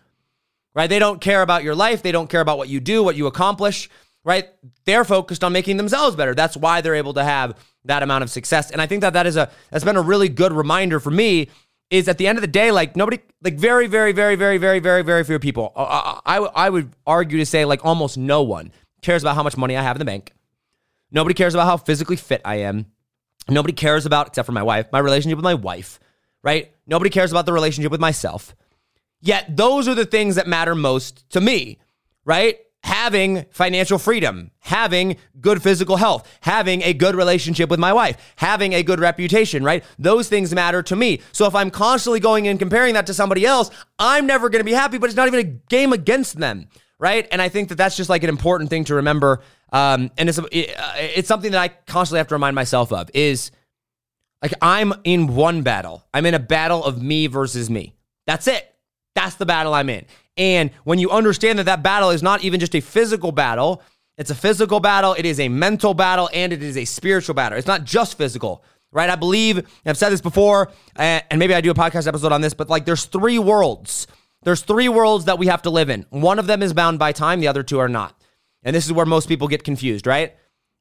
Right? 0.75 0.87
They 0.87 0.99
don't 0.99 1.19
care 1.19 1.41
about 1.41 1.63
your 1.63 1.73
life, 1.73 2.03
they 2.03 2.11
don't 2.11 2.29
care 2.29 2.41
about 2.41 2.57
what 2.57 2.69
you 2.69 2.79
do, 2.79 3.01
what 3.03 3.15
you 3.15 3.25
accomplish, 3.25 3.89
right? 4.23 4.49
They're 4.85 5.05
focused 5.05 5.43
on 5.43 5.53
making 5.53 5.77
themselves 5.77 6.15
better. 6.15 6.35
That's 6.35 6.55
why 6.55 6.81
they're 6.81 6.95
able 6.95 7.13
to 7.13 7.23
have 7.23 7.57
that 7.85 8.03
amount 8.03 8.23
of 8.23 8.29
success. 8.29 8.69
And 8.69 8.81
I 8.81 8.85
think 8.85 9.01
that 9.01 9.13
that 9.13 9.25
is 9.25 9.37
a 9.37 9.49
that's 9.71 9.85
been 9.85 9.95
a 9.95 10.01
really 10.01 10.29
good 10.29 10.53
reminder 10.53 10.99
for 10.99 11.09
me 11.09 11.47
is 11.89 12.07
at 12.07 12.17
the 12.17 12.27
end 12.27 12.37
of 12.37 12.41
the 12.41 12.47
day, 12.47 12.71
like 12.71 12.95
nobody, 12.95 13.19
like 13.41 13.55
very, 13.55 13.87
very, 13.87 14.11
very, 14.11 14.35
very, 14.35 14.57
very, 14.57 14.79
very, 14.79 15.01
very 15.03 15.23
few 15.23 15.39
people. 15.39 15.71
I, 15.75 16.19
I, 16.25 16.37
I 16.37 16.69
would 16.69 16.93
argue 17.05 17.37
to 17.37 17.45
say 17.45 17.65
like 17.65 17.85
almost 17.85 18.17
no 18.17 18.43
one 18.43 18.71
cares 19.01 19.23
about 19.23 19.35
how 19.35 19.43
much 19.43 19.55
money 19.55 19.77
I 19.77 19.81
have 19.81 19.95
in 19.95 19.99
the 19.99 20.05
bank. 20.05 20.33
Nobody 21.11 21.33
cares 21.33 21.53
about 21.53 21.65
how 21.65 21.77
physically 21.77 22.15
fit 22.15 22.41
I 22.43 22.55
am. 22.57 22.87
Nobody 23.49 23.73
cares 23.73 24.05
about, 24.05 24.27
except 24.27 24.45
for 24.45 24.51
my 24.51 24.63
wife, 24.63 24.87
my 24.91 24.99
relationship 24.99 25.37
with 25.37 25.43
my 25.43 25.53
wife, 25.53 25.99
right? 26.43 26.71
Nobody 26.85 27.09
cares 27.09 27.31
about 27.31 27.45
the 27.45 27.53
relationship 27.53 27.91
with 27.91 28.01
myself. 28.01 28.55
Yet 29.21 29.55
those 29.55 29.87
are 29.87 29.95
the 29.95 30.05
things 30.05 30.35
that 30.35 30.47
matter 30.47 30.75
most 30.75 31.29
to 31.31 31.41
me, 31.41 31.79
right? 32.25 32.59
having 32.87 33.43
financial 33.51 33.97
freedom, 33.97 34.49
having 34.59 35.17
good 35.41 35.61
physical 35.61 35.97
health, 35.97 36.25
having 36.41 36.81
a 36.83 36.93
good 36.93 37.15
relationship 37.15 37.69
with 37.69 37.79
my 37.79 37.91
wife, 37.91 38.33
having 38.37 38.73
a 38.73 38.81
good 38.81 38.99
reputation, 38.99 39.61
right? 39.61 39.83
Those 39.99 40.29
things 40.29 40.55
matter 40.55 40.81
to 40.83 40.95
me. 40.95 41.19
So 41.33 41.45
if 41.47 41.55
I'm 41.55 41.69
constantly 41.69 42.21
going 42.21 42.47
and 42.47 42.57
comparing 42.57 42.93
that 42.93 43.05
to 43.07 43.13
somebody 43.13 43.45
else, 43.45 43.69
I'm 43.99 44.25
never 44.25 44.49
going 44.49 44.61
to 44.61 44.65
be 44.65 44.71
happy, 44.71 44.97
but 44.97 45.07
it's 45.07 45.17
not 45.17 45.27
even 45.27 45.39
a 45.39 45.43
game 45.43 45.91
against 45.91 46.37
them, 46.37 46.69
right? 46.97 47.27
And 47.29 47.41
I 47.41 47.49
think 47.49 47.69
that 47.69 47.75
that's 47.75 47.97
just 47.97 48.09
like 48.09 48.23
an 48.23 48.29
important 48.29 48.69
thing 48.69 48.85
to 48.85 48.95
remember. 48.95 49.41
Um, 49.71 50.11
and 50.17 50.29
it's, 50.29 50.39
it's 50.51 51.27
something 51.27 51.51
that 51.51 51.61
I 51.61 51.67
constantly 51.67 52.19
have 52.19 52.27
to 52.27 52.35
remind 52.35 52.55
myself 52.55 52.91
of 52.91 53.09
is 53.13 53.51
like 54.41 54.53
I'm 54.61 54.93
in 55.03 55.35
one 55.35 55.61
battle. 55.63 56.05
I'm 56.13 56.25
in 56.25 56.33
a 56.33 56.39
battle 56.39 56.83
of 56.83 57.01
me 57.01 57.27
versus 57.27 57.69
me. 57.69 57.95
That's 58.25 58.47
it. 58.47 58.73
That's 59.15 59.35
the 59.35 59.45
battle 59.45 59.73
I'm 59.73 59.89
in. 59.89 60.05
And 60.37 60.69
when 60.83 60.99
you 60.99 61.09
understand 61.09 61.59
that 61.59 61.65
that 61.65 61.81
battle 61.81 62.11
is 62.11 62.21
not 62.21 62.43
even 62.43 62.59
just 62.59 62.75
a 62.75 62.81
physical 62.81 63.31
battle, 63.31 63.81
it's 64.17 64.29
a 64.29 64.35
physical 64.35 64.79
battle, 64.79 65.13
it 65.13 65.25
is 65.25 65.39
a 65.39 65.49
mental 65.49 65.93
battle, 65.93 66.29
and 66.33 66.53
it 66.53 66.63
is 66.63 66.77
a 66.77 66.85
spiritual 66.85 67.35
battle. 67.35 67.57
It's 67.57 67.67
not 67.67 67.83
just 67.83 68.17
physical, 68.17 68.63
right? 68.91 69.09
I 69.09 69.15
believe, 69.15 69.67
I've 69.85 69.97
said 69.97 70.09
this 70.09 70.21
before, 70.21 70.71
and 70.95 71.37
maybe 71.37 71.53
I 71.53 71.61
do 71.61 71.71
a 71.71 71.75
podcast 71.75 72.07
episode 72.07 72.31
on 72.31 72.41
this, 72.41 72.53
but 72.53 72.69
like 72.69 72.85
there's 72.85 73.05
three 73.05 73.39
worlds. 73.39 74.07
There's 74.43 74.61
three 74.61 74.89
worlds 74.89 75.25
that 75.25 75.39
we 75.39 75.47
have 75.47 75.63
to 75.63 75.69
live 75.69 75.89
in. 75.89 76.05
One 76.09 76.39
of 76.39 76.47
them 76.47 76.63
is 76.63 76.73
bound 76.73 76.99
by 76.99 77.11
time, 77.11 77.39
the 77.39 77.47
other 77.47 77.63
two 77.63 77.79
are 77.79 77.89
not. 77.89 78.16
And 78.67 78.75
this 78.75 78.85
is 78.85 78.91
where 78.91 79.05
most 79.05 79.29
people 79.29 79.47
get 79.47 79.63
confused, 79.63 80.05
right? 80.05 80.35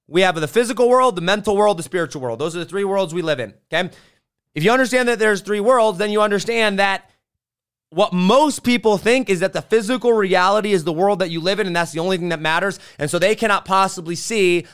We 0.08 0.22
have 0.22 0.34
the 0.34 0.48
physical 0.48 0.88
world, 0.88 1.14
the 1.14 1.20
mental 1.20 1.56
world, 1.56 1.78
the 1.78 1.84
spiritual 1.84 2.20
world. 2.20 2.40
Those 2.40 2.56
are 2.56 2.58
the 2.58 2.64
three 2.64 2.82
worlds 2.82 3.14
we 3.14 3.22
live 3.22 3.38
in, 3.38 3.54
okay? 3.72 3.90
If 4.56 4.64
you 4.64 4.72
understand 4.72 5.06
that 5.08 5.20
there's 5.20 5.40
three 5.40 5.60
worlds, 5.60 5.96
then 5.96 6.10
you 6.10 6.20
understand 6.20 6.80
that 6.80 7.08
what 7.90 8.12
most 8.12 8.64
people 8.64 8.98
think 8.98 9.30
is 9.30 9.38
that 9.38 9.52
the 9.52 9.62
physical 9.62 10.12
reality 10.12 10.72
is 10.72 10.82
the 10.82 10.92
world 10.92 11.20
that 11.20 11.30
you 11.30 11.40
live 11.40 11.60
in, 11.60 11.68
and 11.68 11.76
that's 11.76 11.92
the 11.92 12.00
only 12.00 12.16
thing 12.16 12.30
that 12.30 12.40
matters. 12.40 12.80
And 12.98 13.08
so 13.08 13.20
they 13.20 13.36
cannot 13.36 13.64
possibly 13.64 14.16
see 14.16 14.66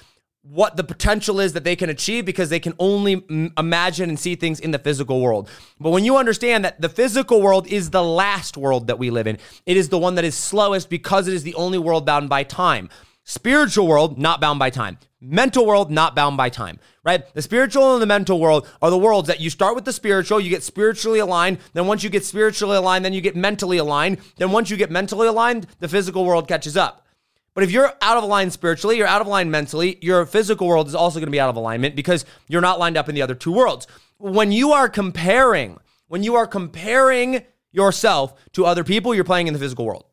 what 0.43 0.77
the 0.77 0.83
potential 0.83 1.39
is 1.39 1.53
that 1.53 1.63
they 1.63 1.77
can 1.77 1.89
achieve 1.89 2.25
because 2.25 2.51
they 2.51 2.59
can 2.59 2.75
only 2.81 3.25
imagine 3.57 4.09
and 4.09 4.19
see 4.19 4.35
things 4.35 4.59
in 4.59 4.73
the 4.73 4.79
physical 4.79 5.21
world. 5.21 5.49
But 5.79 5.91
when 5.91 6.05
you 6.05 6.17
understand 6.17 6.65
that 6.65 6.81
the 6.81 6.89
physical 6.89 7.41
world 7.41 7.69
is 7.69 7.91
the 7.91 8.03
last 8.03 8.57
world 8.57 8.89
that 8.89 8.99
we 8.99 9.11
live 9.11 9.29
in, 9.29 9.39
it 9.67 9.77
is 9.77 9.89
the 9.89 9.99
one 9.99 10.17
that 10.17 10.25
is 10.25 10.35
slowest 10.35 10.91
because 10.91 11.29
it 11.29 11.35
is 11.35 11.45
the 11.45 11.55
only 11.55 11.79
world 11.79 12.05
bound 12.05 12.29
by 12.29 12.43
time. 12.43 12.89
Spiritual 13.25 13.87
world, 13.87 14.19
not 14.19 14.41
bound 14.41 14.59
by 14.59 14.69
time. 14.69 14.99
Mental 15.21 15.65
world, 15.65 15.93
not 15.93 16.17
bound 16.17 16.37
by 16.37 16.49
time, 16.49 16.81
right? 17.05 17.33
The 17.35 17.43
spiritual 17.43 17.93
and 17.93 18.03
the 18.03 18.07
mental 18.07 18.41
world 18.41 18.69
are 18.83 18.91
the 18.91 18.99
worlds 18.99 19.29
that 19.29 19.39
you 19.39 19.49
start 19.49 19.77
with 19.77 19.85
the 19.85 19.93
spiritual, 19.93 20.41
you 20.41 20.51
get 20.51 20.65
spiritually 20.65 21.21
aligned. 21.21 21.59
Then 21.73 21.87
once 21.87 22.03
you 22.03 22.11
get 22.11 22.25
spiritually 22.25 22.77
aligned, 22.77 23.05
then 23.05 23.13
you 23.13 23.21
get 23.21 23.37
mentally 23.37 23.79
aligned. 23.79 24.19
Then 24.39 24.51
once 24.51 24.71
you 24.71 24.77
get 24.77 24.91
mentally 24.91 25.29
aligned, 25.29 25.69
the 25.79 25.89
physical 25.89 26.25
world 26.25 26.49
catches 26.49 26.77
up. 26.77 27.07
But 27.55 27.65
if 27.65 27.71
you're 27.71 27.93
out 28.01 28.17
of 28.17 28.25
line 28.25 28.51
spiritually, 28.51 28.97
you're 28.97 29.07
out 29.07 29.21
of 29.21 29.27
line 29.27 29.51
mentally, 29.51 29.99
your 30.01 30.25
physical 30.25 30.67
world 30.67 30.89
is 30.89 30.95
also 30.95 31.19
going 31.19 31.27
to 31.27 31.33
be 31.33 31.41
out 31.41 31.51
of 31.51 31.57
alignment 31.57 31.95
because 31.95 32.25
you're 32.49 32.63
not 32.63 32.79
lined 32.79 32.97
up 32.97 33.09
in 33.09 33.15
the 33.15 33.23
other 33.23 33.35
two 33.35 33.53
worlds. 33.53 33.87
When 34.19 34.53
you 34.53 34.73
are 34.73 34.89
comparing, 34.89 35.79
when 36.09 36.23
you 36.23 36.35
are 36.35 36.47
comparing 36.47 37.43
yourself 37.71 38.35
to 38.53 38.65
other 38.65 38.85
people, 38.85 39.15
you're 39.15 39.25
playing 39.25 39.49
in 39.49 39.53
the 39.53 39.59
physical 39.59 39.85
world, 39.85 40.07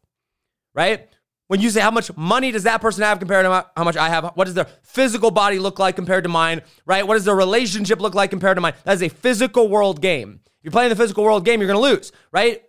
right? 0.73 1.07
When 1.47 1.61
you 1.61 1.69
say 1.69 1.79
how 1.79 1.91
much 1.91 2.15
money 2.15 2.51
does 2.51 2.63
that 2.63 2.81
person 2.81 3.03
have 3.03 3.19
compared 3.19 3.45
to 3.45 3.65
how 3.75 3.83
much 3.83 3.97
I 3.97 4.09
have, 4.09 4.31
what 4.35 4.45
does 4.45 4.53
their 4.53 4.67
physical 4.83 5.31
body 5.31 5.59
look 5.59 5.79
like 5.79 5.95
compared 5.95 6.23
to 6.25 6.29
mine, 6.29 6.61
right? 6.85 7.07
What 7.07 7.15
does 7.15 7.25
their 7.25 7.35
relationship 7.35 7.99
look 8.01 8.13
like 8.13 8.29
compared 8.29 8.57
to 8.57 8.61
mine? 8.61 8.73
That 8.83 8.93
is 8.93 9.01
a 9.01 9.09
physical 9.09 9.67
world 9.67 10.01
game. 10.01 10.41
If 10.45 10.65
you're 10.65 10.71
playing 10.71 10.89
the 10.89 10.95
physical 10.95 11.23
world 11.23 11.45
game, 11.45 11.61
you're 11.61 11.71
going 11.71 11.81
to 11.81 11.95
lose, 11.95 12.11
right? 12.31 12.63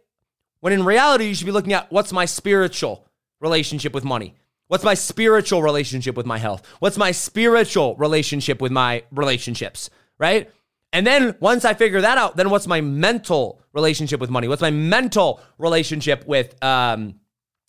When 0.61 0.73
in 0.73 0.85
reality, 0.85 1.27
you 1.27 1.35
should 1.35 1.47
be 1.47 1.53
looking 1.53 1.73
at 1.73 1.91
what's 1.91 2.13
my 2.13 2.25
spiritual 2.25 3.07
relationship 3.41 3.93
with 3.93 4.05
money? 4.05 4.35
What's 4.71 4.85
my 4.85 4.95
spiritual 4.95 5.65
relationship 5.65 6.17
with 6.17 6.27
my 6.27 6.39
health? 6.39 6.65
What's 6.79 6.97
my 6.97 7.11
spiritual 7.11 7.97
relationship 7.97 8.63
with 8.63 8.71
my 8.71 9.03
relationships, 9.11 9.91
right? 10.17 10.49
And 10.93 11.05
then 11.05 11.35
once 11.41 11.65
I 11.65 11.75
figure 11.75 12.01
that 12.03 12.19
out, 12.19 12.37
then 12.37 12.51
what's 12.51 12.69
my 12.69 12.81
mental 12.81 13.61
relationship 13.73 14.21
with 14.21 14.31
money? 14.31 14.47
What's 14.47 14.63
my 14.63 14.71
mental 14.71 15.41
relationship 15.59 16.25
with 16.25 16.55
um, 16.63 17.17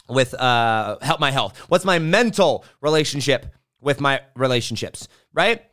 with 0.09 0.35
uh, 0.35 0.99
help 1.01 1.19
my 1.19 1.31
health? 1.31 1.57
What's 1.69 1.85
my 1.85 1.97
mental 1.97 2.65
relationship 2.81 3.47
with 3.79 3.99
my 3.99 4.21
relationships? 4.35 5.07
Right? 5.33 5.65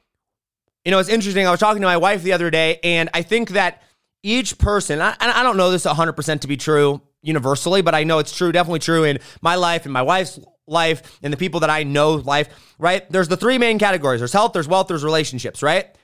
You 0.86 0.92
know, 0.92 0.98
it's 0.98 1.10
interesting. 1.10 1.46
I 1.46 1.50
was 1.50 1.60
talking 1.60 1.82
to 1.82 1.88
my 1.88 1.98
wife 1.98 2.22
the 2.22 2.32
other 2.32 2.48
day, 2.48 2.80
and 2.82 3.10
I 3.12 3.20
think 3.20 3.50
that 3.50 3.82
each 4.22 4.56
person, 4.56 5.02
I, 5.02 5.14
I 5.20 5.42
don't 5.42 5.58
know 5.58 5.70
this 5.70 5.84
100% 5.84 6.40
to 6.40 6.48
be 6.48 6.56
true 6.56 7.02
universally, 7.20 7.82
but 7.82 7.94
I 7.94 8.04
know 8.04 8.18
it's 8.18 8.34
true, 8.34 8.50
definitely 8.50 8.78
true 8.78 9.04
in 9.04 9.18
my 9.42 9.56
life 9.56 9.84
and 9.84 9.92
my 9.92 10.00
wife's 10.00 10.40
life 10.68 11.18
and 11.22 11.32
the 11.32 11.36
people 11.36 11.60
that 11.60 11.70
I 11.70 11.82
know 11.82 12.14
life, 12.14 12.48
right? 12.78 13.10
There's 13.10 13.28
the 13.28 13.36
three 13.36 13.58
main 13.58 13.78
categories 13.78 14.20
there's 14.20 14.32
health, 14.32 14.52
there's 14.52 14.68
wealth, 14.68 14.88
there's 14.88 15.04
relationships, 15.04 15.62
right? 15.62 15.94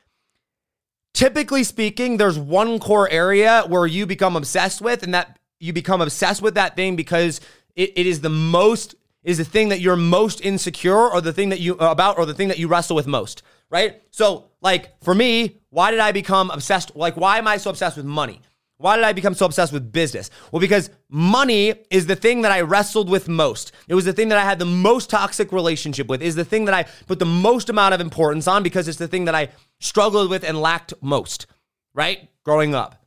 Typically 1.13 1.63
speaking, 1.63 2.17
there's 2.17 2.39
one 2.39 2.81
core 2.81 3.09
area 3.09 3.65
where 3.69 3.87
you 3.87 4.05
become 4.05 4.35
obsessed 4.35 4.81
with, 4.81 5.05
and 5.05 5.15
that 5.15 5.39
you 5.61 5.73
become 5.73 6.01
obsessed 6.01 6.43
with 6.43 6.55
that 6.55 6.75
thing 6.75 6.97
because 6.97 7.41
it, 7.77 7.93
it 7.97 8.07
is 8.07 8.21
the 8.21 8.31
most 8.31 8.95
is 9.23 9.39
the 9.39 9.45
thing 9.45 9.71
that 9.71 9.81
you're 9.81 9.97
most 9.97 10.41
insecure 10.43 11.11
or 11.11 11.21
the 11.21 11.33
thing 11.33 11.49
that 11.49 11.61
you 11.61 11.79
uh, 11.79 11.91
about 11.91 12.19
or 12.19 12.27
the 12.27 12.35
thing 12.35 12.49
that 12.49 12.59
you 12.59 12.69
wrestle 12.69 12.95
with 12.95 13.07
most, 13.07 13.43
right? 13.71 14.03
So, 14.11 14.51
like 14.61 15.03
for 15.03 15.15
me, 15.15 15.61
why 15.71 15.91
did 15.91 16.01
I 16.01 16.13
become 16.13 16.51
obsessed? 16.51 16.95
Like, 16.95 17.17
why 17.17 17.39
am 17.39 17.49
I 17.49 17.57
so 17.57 17.71
obsessed 17.71 17.97
with 17.97 18.07
money? 18.07 18.41
Why 18.85 18.97
did 18.97 19.07
I 19.07 19.15
become 19.15 19.33
so 19.33 19.47
obsessed 19.47 19.73
with 19.73 19.93
business? 19.93 20.29
Well, 20.53 20.61
because 20.61 20.91
money 21.09 21.75
is 21.91 22.05
the 22.05 22.17
thing 22.17 22.43
that 22.43 22.53
I 22.53 22.61
wrestled 22.61 23.09
with 23.09 23.31
most. 23.31 23.73
It 23.89 23.95
was 23.95 24.05
the 24.05 24.13
thing 24.13 24.29
that 24.29 24.37
I 24.37 24.45
had 24.45 24.59
the 24.59 24.67
most 24.67 25.09
toxic 25.09 25.53
relationship 25.53 26.07
with, 26.07 26.21
is 26.21 26.35
the 26.35 26.45
thing 26.45 26.67
that 26.67 26.75
I 26.75 26.83
put 27.07 27.19
the 27.19 27.25
most 27.25 27.71
amount 27.71 27.95
of 27.95 28.03
importance 28.03 28.47
on 28.47 28.63
because 28.63 28.87
it's 28.87 28.99
the 28.99 29.09
thing 29.09 29.25
that 29.25 29.35
I 29.35 29.49
struggled 29.81 30.29
with 30.29 30.45
and 30.45 30.61
lacked 30.61 30.93
most, 31.01 31.47
right? 31.95 32.29
Growing 32.45 32.75
up, 32.75 33.03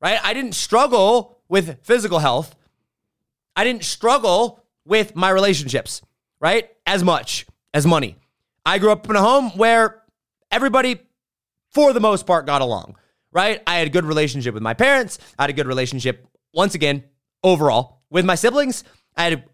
right? 0.00 0.20
I 0.22 0.32
didn't 0.32 0.52
struggle 0.52 1.40
with 1.48 1.82
physical 1.82 2.20
health. 2.20 2.54
I 3.56 3.64
didn't 3.64 3.82
struggle 3.82 4.62
with 4.84 5.16
my 5.16 5.30
relationships, 5.30 6.02
right? 6.38 6.70
As 6.86 7.02
much 7.02 7.46
as 7.74 7.84
money. 7.84 8.14
I 8.64 8.78
grew 8.78 8.92
up 8.92 9.10
in 9.10 9.16
a 9.16 9.22
home 9.22 9.50
where 9.56 10.04
everybody, 10.52 11.00
for 11.72 11.92
the 11.92 11.98
most 11.98 12.28
part, 12.28 12.46
got 12.46 12.62
along, 12.62 12.94
right? 13.36 13.62
I 13.66 13.74
had 13.76 13.86
a 13.86 13.90
good 13.90 14.06
relationship 14.06 14.54
with 14.54 14.62
my 14.62 14.72
parents. 14.72 15.18
I 15.38 15.42
had 15.42 15.50
a 15.50 15.52
good 15.52 15.66
relationship, 15.66 16.26
once 16.54 16.74
again, 16.74 17.04
overall, 17.44 18.00
with 18.08 18.24
my 18.24 18.34
siblings. 18.34 18.82
I 19.14 19.24
had 19.24 19.32
a 19.34 19.44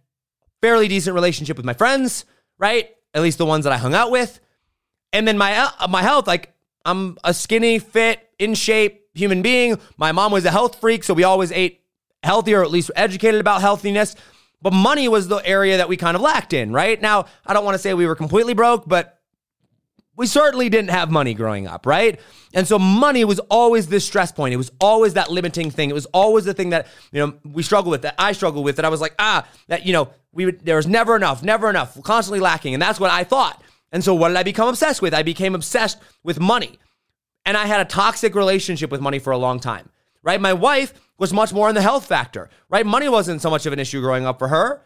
fairly 0.61 0.87
decent 0.87 1.15
relationship 1.15 1.57
with 1.57 1.67
my 1.67 1.75
friends, 1.75 2.25
right? 2.59 2.91
At 3.13 3.23
least 3.23 3.39
the 3.39 3.45
ones 3.45 3.65
that 3.65 3.73
I 3.73 3.79
hung 3.79 3.93
out 3.93 4.13
with. 4.13 4.39
And 5.13 5.27
then 5.27 5.37
my 5.37 5.57
uh, 5.57 5.89
my 5.89 6.01
health, 6.01 6.29
like 6.29 6.55
I'm 6.85 7.19
a 7.25 7.35
skinny, 7.35 7.81
fit, 7.81 8.21
in 8.39 8.55
shape 8.55 9.09
human 9.15 9.43
being. 9.43 9.81
My 9.97 10.13
mom 10.13 10.31
was 10.31 10.45
a 10.45 10.53
health 10.53 10.81
freak, 10.81 11.03
so 11.03 11.13
we 11.13 11.25
always 11.25 11.51
ate 11.51 11.81
healthy 12.23 12.55
or 12.55 12.63
at 12.63 12.71
least 12.71 12.93
educated 12.95 13.41
about 13.41 13.63
healthiness. 13.63 14.15
But 14.63 14.73
money 14.73 15.09
was 15.09 15.27
the 15.27 15.39
area 15.39 15.79
that 15.79 15.89
we 15.89 15.97
kind 15.97 16.15
of 16.15 16.21
lacked 16.21 16.53
in, 16.53 16.73
right? 16.73 17.03
Now, 17.03 17.25
I 17.45 17.53
don't 17.53 17.65
want 17.65 17.75
to 17.75 17.81
say 17.81 17.95
we 17.95 18.07
were 18.07 18.15
completely 18.15 18.55
broke, 18.55 18.87
but 18.87 19.19
we 20.23 20.29
certainly 20.29 20.69
didn't 20.69 20.91
have 20.91 21.11
money 21.11 21.35
growing 21.35 21.67
up, 21.67 21.85
right? 21.85 22.21
And 22.55 22.65
so 22.65 22.79
money 22.79 23.25
was 23.25 23.41
always 23.51 23.89
this 23.89 24.07
stress 24.07 24.31
point. 24.31 24.55
It 24.55 24.57
was 24.57 24.71
always 24.81 25.15
that 25.15 25.33
limiting 25.33 25.69
thing. 25.69 25.91
It 25.91 25.95
was 25.95 26.07
always 26.07 26.45
the 26.45 26.55
thing 26.55 26.71
that, 26.71 26.87
you 27.11 27.27
know, 27.27 27.35
we 27.43 27.65
struggle 27.65 27.91
with, 27.91 28.03
that 28.03 28.15
I 28.19 28.31
struggle 28.31 28.63
with, 28.63 28.77
that 28.77 28.85
I 28.85 28.89
was 28.89 29.01
like, 29.01 29.17
ah, 29.19 29.45
that, 29.67 29.85
you 29.85 29.93
know, 29.93 30.11
we 30.31 30.45
would, 30.45 30.65
there 30.65 30.77
was 30.77 30.87
never 30.87 31.17
enough, 31.17 31.43
never 31.43 31.69
enough, 31.69 32.01
constantly 32.05 32.39
lacking. 32.39 32.73
And 32.73 32.81
that's 32.81 33.01
what 33.01 33.11
I 33.11 33.25
thought. 33.25 33.65
And 33.91 34.05
so 34.05 34.15
what 34.15 34.29
did 34.29 34.37
I 34.37 34.45
become 34.45 34.69
obsessed 34.69 35.03
with? 35.03 35.13
I 35.13 35.25
became 35.25 35.57
obsessed 35.57 35.99
with 36.23 36.39
money. 36.39 36.79
And 37.45 37.57
I 37.57 37.67
had 37.67 37.81
a 37.81 37.85
toxic 37.85 38.37
relationship 38.37 38.93
with 38.93 39.01
money 39.01 39.19
for 39.19 39.33
a 39.33 39.39
long 39.39 39.59
time, 39.59 39.89
right? 40.23 40.41
My 40.41 40.53
wife 40.53 40.95
was 41.19 41.33
much 41.33 41.53
more 41.53 41.69
in 41.69 41.75
the 41.75 41.83
health 41.83 42.07
factor, 42.07 42.49
right? 42.69 42.87
Money 42.87 43.09
wasn't 43.09 43.43
so 43.43 43.51
much 43.51 43.67
of 43.67 43.73
an 43.73 43.81
issue 43.81 44.01
growing 44.01 44.25
up 44.25 44.39
for 44.39 44.47
her, 44.47 44.83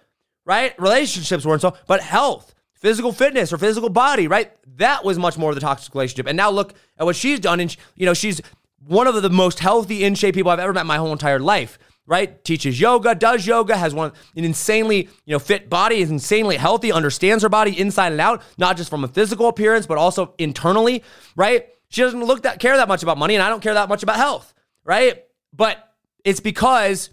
right? 0.46 0.72
Relationships 0.80 1.44
weren't 1.44 1.60
so, 1.60 1.76
but 1.86 2.00
health, 2.00 2.54
physical 2.76 3.12
fitness 3.12 3.52
or 3.52 3.58
physical 3.58 3.88
body, 3.88 4.28
right? 4.28 4.52
That 4.76 5.04
was 5.04 5.18
much 5.18 5.36
more 5.38 5.50
of 5.50 5.54
the 5.56 5.60
toxic 5.60 5.94
relationship. 5.94 6.26
And 6.26 6.36
now 6.36 6.50
look 6.50 6.74
at 6.98 7.04
what 7.04 7.16
she's 7.16 7.40
done. 7.40 7.60
And, 7.60 7.74
you 7.94 8.06
know, 8.06 8.14
she's 8.14 8.40
one 8.86 9.06
of 9.06 9.20
the 9.20 9.30
most 9.30 9.58
healthy, 9.58 10.04
in 10.04 10.14
shape 10.14 10.34
people 10.34 10.50
I've 10.50 10.60
ever 10.60 10.72
met 10.72 10.86
my 10.86 10.96
whole 10.96 11.12
entire 11.12 11.38
life, 11.38 11.78
right? 12.06 12.42
Teaches 12.44 12.80
yoga, 12.80 13.14
does 13.14 13.46
yoga, 13.46 13.76
has 13.76 13.94
one, 13.94 14.12
an 14.36 14.44
insanely, 14.44 15.08
you 15.24 15.32
know, 15.32 15.38
fit 15.38 15.68
body, 15.68 15.96
is 15.96 16.10
insanely 16.10 16.56
healthy, 16.56 16.92
understands 16.92 17.42
her 17.42 17.48
body 17.48 17.78
inside 17.78 18.12
and 18.12 18.20
out, 18.20 18.42
not 18.58 18.76
just 18.76 18.90
from 18.90 19.02
a 19.02 19.08
physical 19.08 19.48
appearance, 19.48 19.86
but 19.86 19.98
also 19.98 20.34
internally, 20.38 21.02
right? 21.34 21.68
She 21.88 22.02
doesn't 22.02 22.22
look 22.22 22.42
that 22.42 22.60
care 22.60 22.76
that 22.76 22.88
much 22.88 23.02
about 23.02 23.18
money, 23.18 23.34
and 23.34 23.42
I 23.42 23.48
don't 23.48 23.62
care 23.62 23.74
that 23.74 23.88
much 23.88 24.02
about 24.02 24.16
health, 24.16 24.54
right? 24.84 25.24
But 25.52 25.78
it's 26.24 26.40
because 26.40 27.10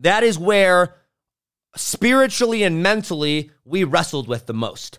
that 0.00 0.22
is 0.22 0.38
where 0.38 0.96
spiritually 1.76 2.62
and 2.62 2.82
mentally 2.82 3.50
we 3.64 3.84
wrestled 3.84 4.28
with 4.28 4.46
the 4.46 4.54
most 4.54 4.98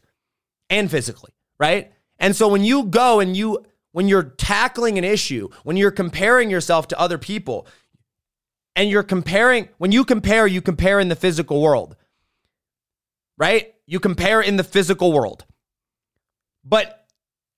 and 0.69 0.89
physically, 0.89 1.32
right? 1.60 1.91
And 2.19 2.36
so 2.36 2.47
when 2.47 2.63
you 2.63 2.86
go 2.86 3.19
and 3.19 3.36
you, 3.36 3.65
when 3.91 4.08
you're 4.08 4.23
tackling 4.23 4.97
an 4.97 5.03
issue, 5.03 5.49
when 5.63 5.77
you're 5.77 5.91
comparing 5.91 6.49
yourself 6.49 6.88
to 6.89 6.99
other 6.99 7.17
people, 7.17 7.67
and 8.75 8.89
you're 8.89 9.03
comparing, 9.03 9.67
when 9.77 9.91
you 9.91 10.05
compare, 10.05 10.47
you 10.47 10.62
compare 10.62 10.99
in 10.99 11.10
the 11.10 11.15
physical 11.15 11.62
world, 11.62 11.95
right? 13.38 13.73
You 13.86 13.99
compare 13.99 14.41
in 14.41 14.58
the 14.58 14.63
physical 14.63 15.12
world. 15.12 15.43
But 16.63 17.05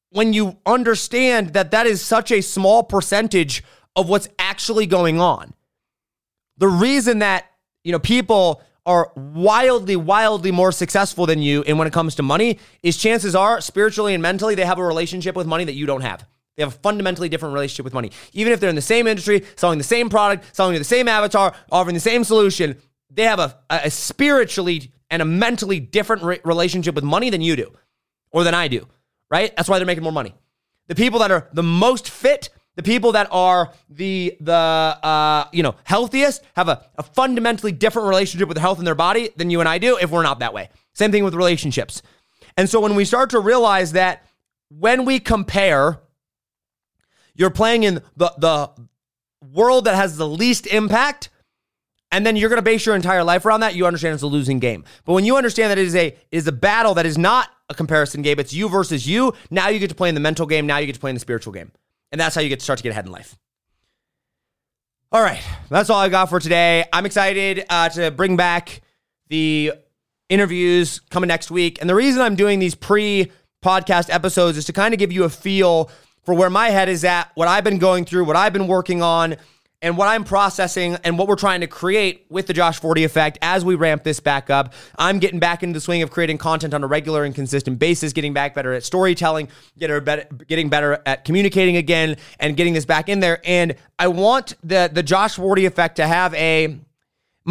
when 0.09 0.33
you 0.33 0.57
understand 0.65 1.53
that 1.53 1.71
that 1.71 1.85
is 1.85 2.01
such 2.01 2.31
a 2.31 2.41
small 2.41 2.83
percentage 2.83 3.63
of 3.95 4.09
what's 4.09 4.29
actually 4.39 4.85
going 4.85 5.19
on. 5.19 5.53
The 6.57 6.67
reason 6.67 7.19
that, 7.19 7.45
you 7.83 7.91
know, 7.91 7.99
people 7.99 8.61
are 8.85 9.11
wildly, 9.15 9.95
wildly 9.95 10.51
more 10.51 10.71
successful 10.71 11.25
than 11.25 11.41
you 11.41 11.63
and 11.67 11.77
when 11.77 11.87
it 11.87 11.93
comes 11.93 12.15
to 12.15 12.23
money 12.23 12.57
is 12.81 12.97
chances 12.97 13.35
are 13.35 13.61
spiritually 13.61 14.13
and 14.13 14.21
mentally 14.21 14.55
they 14.55 14.65
have 14.65 14.79
a 14.79 14.83
relationship 14.83 15.35
with 15.35 15.45
money 15.45 15.63
that 15.63 15.73
you 15.73 15.85
don't 15.85 16.01
have. 16.01 16.25
They 16.57 16.63
have 16.63 16.73
a 16.73 16.77
fundamentally 16.77 17.29
different 17.29 17.53
relationship 17.53 17.85
with 17.85 17.93
money. 17.93 18.11
Even 18.33 18.53
if 18.53 18.59
they're 18.59 18.69
in 18.69 18.75
the 18.75 18.81
same 18.81 19.07
industry, 19.07 19.43
selling 19.55 19.77
the 19.77 19.83
same 19.83 20.09
product, 20.09 20.55
selling 20.55 20.77
the 20.77 20.83
same 20.83 21.07
avatar, 21.07 21.53
offering 21.71 21.93
the 21.93 21.99
same 21.99 22.23
solution, 22.23 22.75
they 23.09 23.23
have 23.23 23.39
a, 23.39 23.55
a 23.69 23.91
spiritually 23.91 24.91
and 25.09 25.21
a 25.21 25.25
mentally 25.25 25.79
different 25.79 26.23
re- 26.23 26.39
relationship 26.43 26.95
with 26.95 27.03
money 27.03 27.29
than 27.29 27.41
you 27.41 27.55
do 27.55 27.71
or 28.31 28.43
than 28.43 28.53
I 28.53 28.67
do, 28.67 28.87
right? 29.29 29.55
That's 29.55 29.69
why 29.69 29.77
they're 29.77 29.85
making 29.85 30.03
more 30.03 30.11
money. 30.11 30.33
The 30.87 30.95
people 30.95 31.19
that 31.19 31.31
are 31.31 31.47
the 31.53 31.63
most 31.63 32.09
fit 32.09 32.49
the 32.75 32.83
people 32.83 33.11
that 33.13 33.27
are 33.31 33.73
the 33.89 34.37
the 34.39 34.53
uh, 34.53 35.45
you 35.51 35.63
know 35.63 35.75
healthiest 35.83 36.43
have 36.55 36.67
a, 36.69 36.85
a 36.97 37.03
fundamentally 37.03 37.71
different 37.71 38.07
relationship 38.07 38.47
with 38.47 38.57
health 38.57 38.79
in 38.79 38.85
their 38.85 38.95
body 38.95 39.29
than 39.35 39.49
you 39.49 39.59
and 39.59 39.67
I 39.67 39.77
do 39.77 39.97
if 39.97 40.09
we're 40.09 40.23
not 40.23 40.39
that 40.39 40.53
way. 40.53 40.69
Same 40.93 41.11
thing 41.11 41.23
with 41.23 41.33
relationships. 41.33 42.01
And 42.57 42.69
so 42.69 42.79
when 42.79 42.95
we 42.95 43.05
start 43.05 43.29
to 43.31 43.39
realize 43.39 43.93
that 43.93 44.25
when 44.69 45.05
we 45.05 45.19
compare, 45.19 45.99
you're 47.35 47.49
playing 47.49 47.83
in 47.83 48.01
the 48.15 48.33
the 48.37 48.69
world 49.53 49.85
that 49.85 49.95
has 49.95 50.17
the 50.17 50.27
least 50.27 50.67
impact, 50.67 51.29
and 52.11 52.25
then 52.25 52.35
you're 52.35 52.49
going 52.49 52.57
to 52.57 52.63
base 52.63 52.85
your 52.85 52.95
entire 52.95 53.23
life 53.23 53.45
around 53.45 53.61
that. 53.61 53.75
You 53.75 53.85
understand 53.85 54.13
it's 54.13 54.23
a 54.23 54.27
losing 54.27 54.59
game. 54.59 54.85
But 55.05 55.13
when 55.13 55.25
you 55.25 55.35
understand 55.37 55.71
that 55.71 55.77
it 55.77 55.87
is 55.87 55.95
a 55.95 56.07
it 56.07 56.17
is 56.31 56.47
a 56.47 56.51
battle 56.51 56.93
that 56.95 57.05
is 57.05 57.17
not 57.17 57.49
a 57.69 57.73
comparison 57.73 58.21
game, 58.21 58.39
it's 58.39 58.53
you 58.53 58.69
versus 58.69 59.07
you. 59.07 59.33
Now 59.49 59.67
you 59.69 59.79
get 59.79 59.89
to 59.89 59.95
play 59.95 60.09
in 60.09 60.15
the 60.15 60.21
mental 60.21 60.45
game. 60.45 60.65
Now 60.65 60.77
you 60.77 60.85
get 60.85 60.95
to 60.95 61.01
play 61.01 61.11
in 61.11 61.15
the 61.15 61.21
spiritual 61.21 61.53
game. 61.53 61.71
And 62.11 62.19
that's 62.19 62.35
how 62.35 62.41
you 62.41 62.49
get 62.49 62.59
to 62.59 62.63
start 62.63 62.77
to 62.77 62.83
get 62.83 62.91
ahead 62.91 63.05
in 63.05 63.11
life. 63.11 63.37
All 65.11 65.21
right, 65.21 65.41
that's 65.69 65.89
all 65.89 65.99
I 65.99 66.09
got 66.09 66.29
for 66.29 66.39
today. 66.39 66.85
I'm 66.93 67.05
excited 67.05 67.65
uh, 67.69 67.89
to 67.89 68.11
bring 68.11 68.37
back 68.37 68.81
the 69.27 69.73
interviews 70.29 71.01
coming 71.09 71.27
next 71.27 71.51
week. 71.51 71.79
And 71.81 71.89
the 71.89 71.95
reason 71.95 72.21
I'm 72.21 72.35
doing 72.35 72.59
these 72.59 72.75
pre 72.75 73.31
podcast 73.63 74.13
episodes 74.13 74.57
is 74.57 74.65
to 74.65 74.73
kind 74.73 74.93
of 74.93 74.99
give 74.99 75.11
you 75.11 75.25
a 75.25 75.29
feel 75.29 75.91
for 76.23 76.33
where 76.33 76.49
my 76.49 76.69
head 76.69 76.87
is 76.87 77.03
at, 77.03 77.31
what 77.35 77.47
I've 77.47 77.63
been 77.63 77.77
going 77.77 78.05
through, 78.05 78.25
what 78.25 78.35
I've 78.35 78.53
been 78.53 78.67
working 78.67 79.01
on, 79.01 79.35
and 79.81 79.97
what 79.97 80.07
I'm 80.07 80.23
processing 80.23 80.97
and 81.03 81.17
what 81.17 81.27
we're 81.27 81.35
trying 81.35 81.61
to 81.61 81.67
create 81.67 82.25
with 82.29 82.47
the 82.47 82.53
Josh 82.53 82.79
Forti 82.79 83.03
effect 83.03 83.39
as 83.41 83.65
we 83.65 83.75
ramp 83.75 84.03
this 84.03 84.19
back 84.19 84.49
up. 84.49 84.73
I'm 84.97 85.19
getting 85.19 85.39
back 85.39 85.63
into 85.63 85.73
the 85.73 85.81
swing 85.81 86.01
of 86.01 86.11
creating 86.11 86.37
content 86.37 86.73
on 86.73 86.83
a 86.83 86.87
regular 86.87 87.23
and 87.23 87.33
consistent 87.33 87.79
basis, 87.79 88.13
getting 88.13 88.33
back 88.33 88.53
better 88.53 88.73
at 88.73 88.83
storytelling, 88.83 89.47
getting 89.77 90.69
better, 90.69 91.01
at 91.05 91.25
communicating 91.25 91.77
again, 91.77 92.17
and 92.39 92.55
getting 92.55 92.73
this 92.73 92.85
back 92.85 93.09
in 93.09 93.19
there. 93.19 93.41
And 93.43 93.75
I 93.97 94.07
want 94.07 94.55
the 94.63 94.89
the 94.91 95.03
Josh 95.03 95.35
Forti 95.35 95.65
effect 95.65 95.95
to 95.95 96.07
have 96.07 96.33
a 96.35 96.79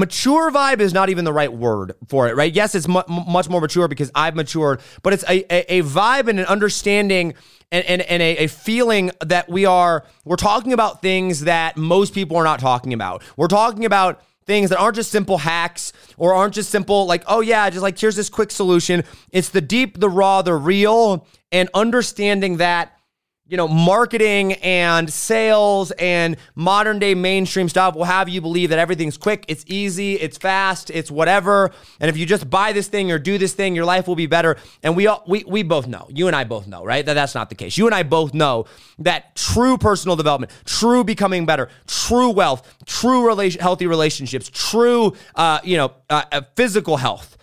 mature 0.01 0.51
vibe 0.51 0.81
is 0.81 0.93
not 0.93 1.11
even 1.11 1.25
the 1.25 1.33
right 1.33 1.53
word 1.53 1.95
for 2.09 2.29
it, 2.29 2.35
right? 2.35 2.53
Yes, 2.53 2.75
it's 2.75 2.89
mu- 2.89 3.03
much 3.09 3.49
more 3.49 3.61
mature 3.61 3.87
because 3.87 4.11
I've 4.15 4.35
matured, 4.35 4.81
but 5.03 5.13
it's 5.13 5.23
a, 5.29 5.45
a, 5.53 5.79
a 5.79 5.83
vibe 5.83 6.29
and 6.29 6.41
an 6.41 6.47
understanding 6.47 7.35
and, 7.71 7.85
and, 7.85 8.03
and 8.03 8.21
a, 8.21 8.37
a, 8.39 8.47
feeling 8.49 9.13
that 9.21 9.49
we 9.49 9.65
are 9.65 10.05
we're 10.25 10.35
talking 10.35 10.73
about 10.73 11.03
things 11.03 11.43
that 11.43 11.77
most 11.77 12.15
people 12.15 12.37
are 12.37 12.43
not 12.43 12.59
talking 12.59 12.93
about. 12.93 13.23
We're 13.37 13.47
talking 13.47 13.85
about 13.85 14.23
things 14.45 14.71
that 14.71 14.79
aren't 14.79 14.97
just 14.97 15.13
simple 15.13 15.39
hacks 15.39 15.93
or 16.17 16.35
aren't 16.35 16.55
just 16.55 16.71
simple 16.71 17.07
like 17.07 17.23
oh 17.29 17.41
yeah 17.41 17.71
just 17.71 17.83
like 17.83 17.97
here's 17.97 18.17
this 18.17 18.29
quick 18.29 18.51
solution 18.51 19.05
it's 19.31 19.51
the 19.51 19.61
deep 19.61 20.01
the 20.01 20.09
raw 20.09 20.43
the 20.43 20.55
real 20.55 21.25
and 21.53 21.69
understanding 21.75 22.57
that 22.57 22.99
you 23.51 23.57
know, 23.57 23.67
marketing 23.67 24.53
and 24.63 25.13
sales 25.13 25.91
and 25.99 26.37
modern 26.55 27.01
day 27.01 27.17
mainstream 27.17 27.69
stuff 27.69 27.97
will 27.97 28.05
have 28.05 28.29
you 28.29 28.41
believe 28.41 28.71
that 28.71 28.79
everything's 28.79 29.19
quick, 29.19 29.45
it's 29.49 29.65
easy, 29.67 30.15
it's 30.15 30.39
fast, 30.39 30.89
it's 30.89 31.11
whatever. 31.11 31.73
And 31.99 32.09
if 32.09 32.17
you 32.17 32.27
just 32.27 32.49
buy 32.49 32.73
this 32.73 32.87
thing 32.87 33.11
or 33.11 33.19
do 33.19 33.39
this 33.39 33.53
thing, 33.53 33.75
your 33.75 33.85
life 33.85 34.07
will 34.07 34.15
be 34.15 34.27
better. 34.27 34.57
And 34.85 34.95
we 34.95 35.09
all, 35.09 35.25
we 35.27 35.43
we 35.49 35.65
both 35.65 35.89
know, 35.89 36.07
you 36.11 36.29
and 36.29 36.37
I 36.37 36.45
both 36.45 36.69
know, 36.69 36.85
right? 36.85 37.05
That 37.05 37.15
that's 37.15 37.35
not 37.35 37.49
the 37.49 37.57
case. 37.57 37.77
You 37.77 37.87
and 37.87 37.95
I 37.95 38.05
both 38.05 38.35
know 38.35 38.67
that 39.01 39.35
true 39.35 39.77
personal 39.77 40.15
development, 40.15 40.53
true 40.65 41.03
becoming 41.03 41.45
better, 41.45 41.71
true 41.89 42.31
wealth, 42.31 42.73
true 42.87 43.27
relation, 43.27 43.61
healthy 43.61 43.89
relationships, 43.89 44.49
true, 44.55 45.13
uh, 45.35 45.59
you 45.65 45.77
know, 45.77 45.93
uh, 46.09 46.23
uh 46.31 46.43
physical 46.55 46.99
health 46.99 47.37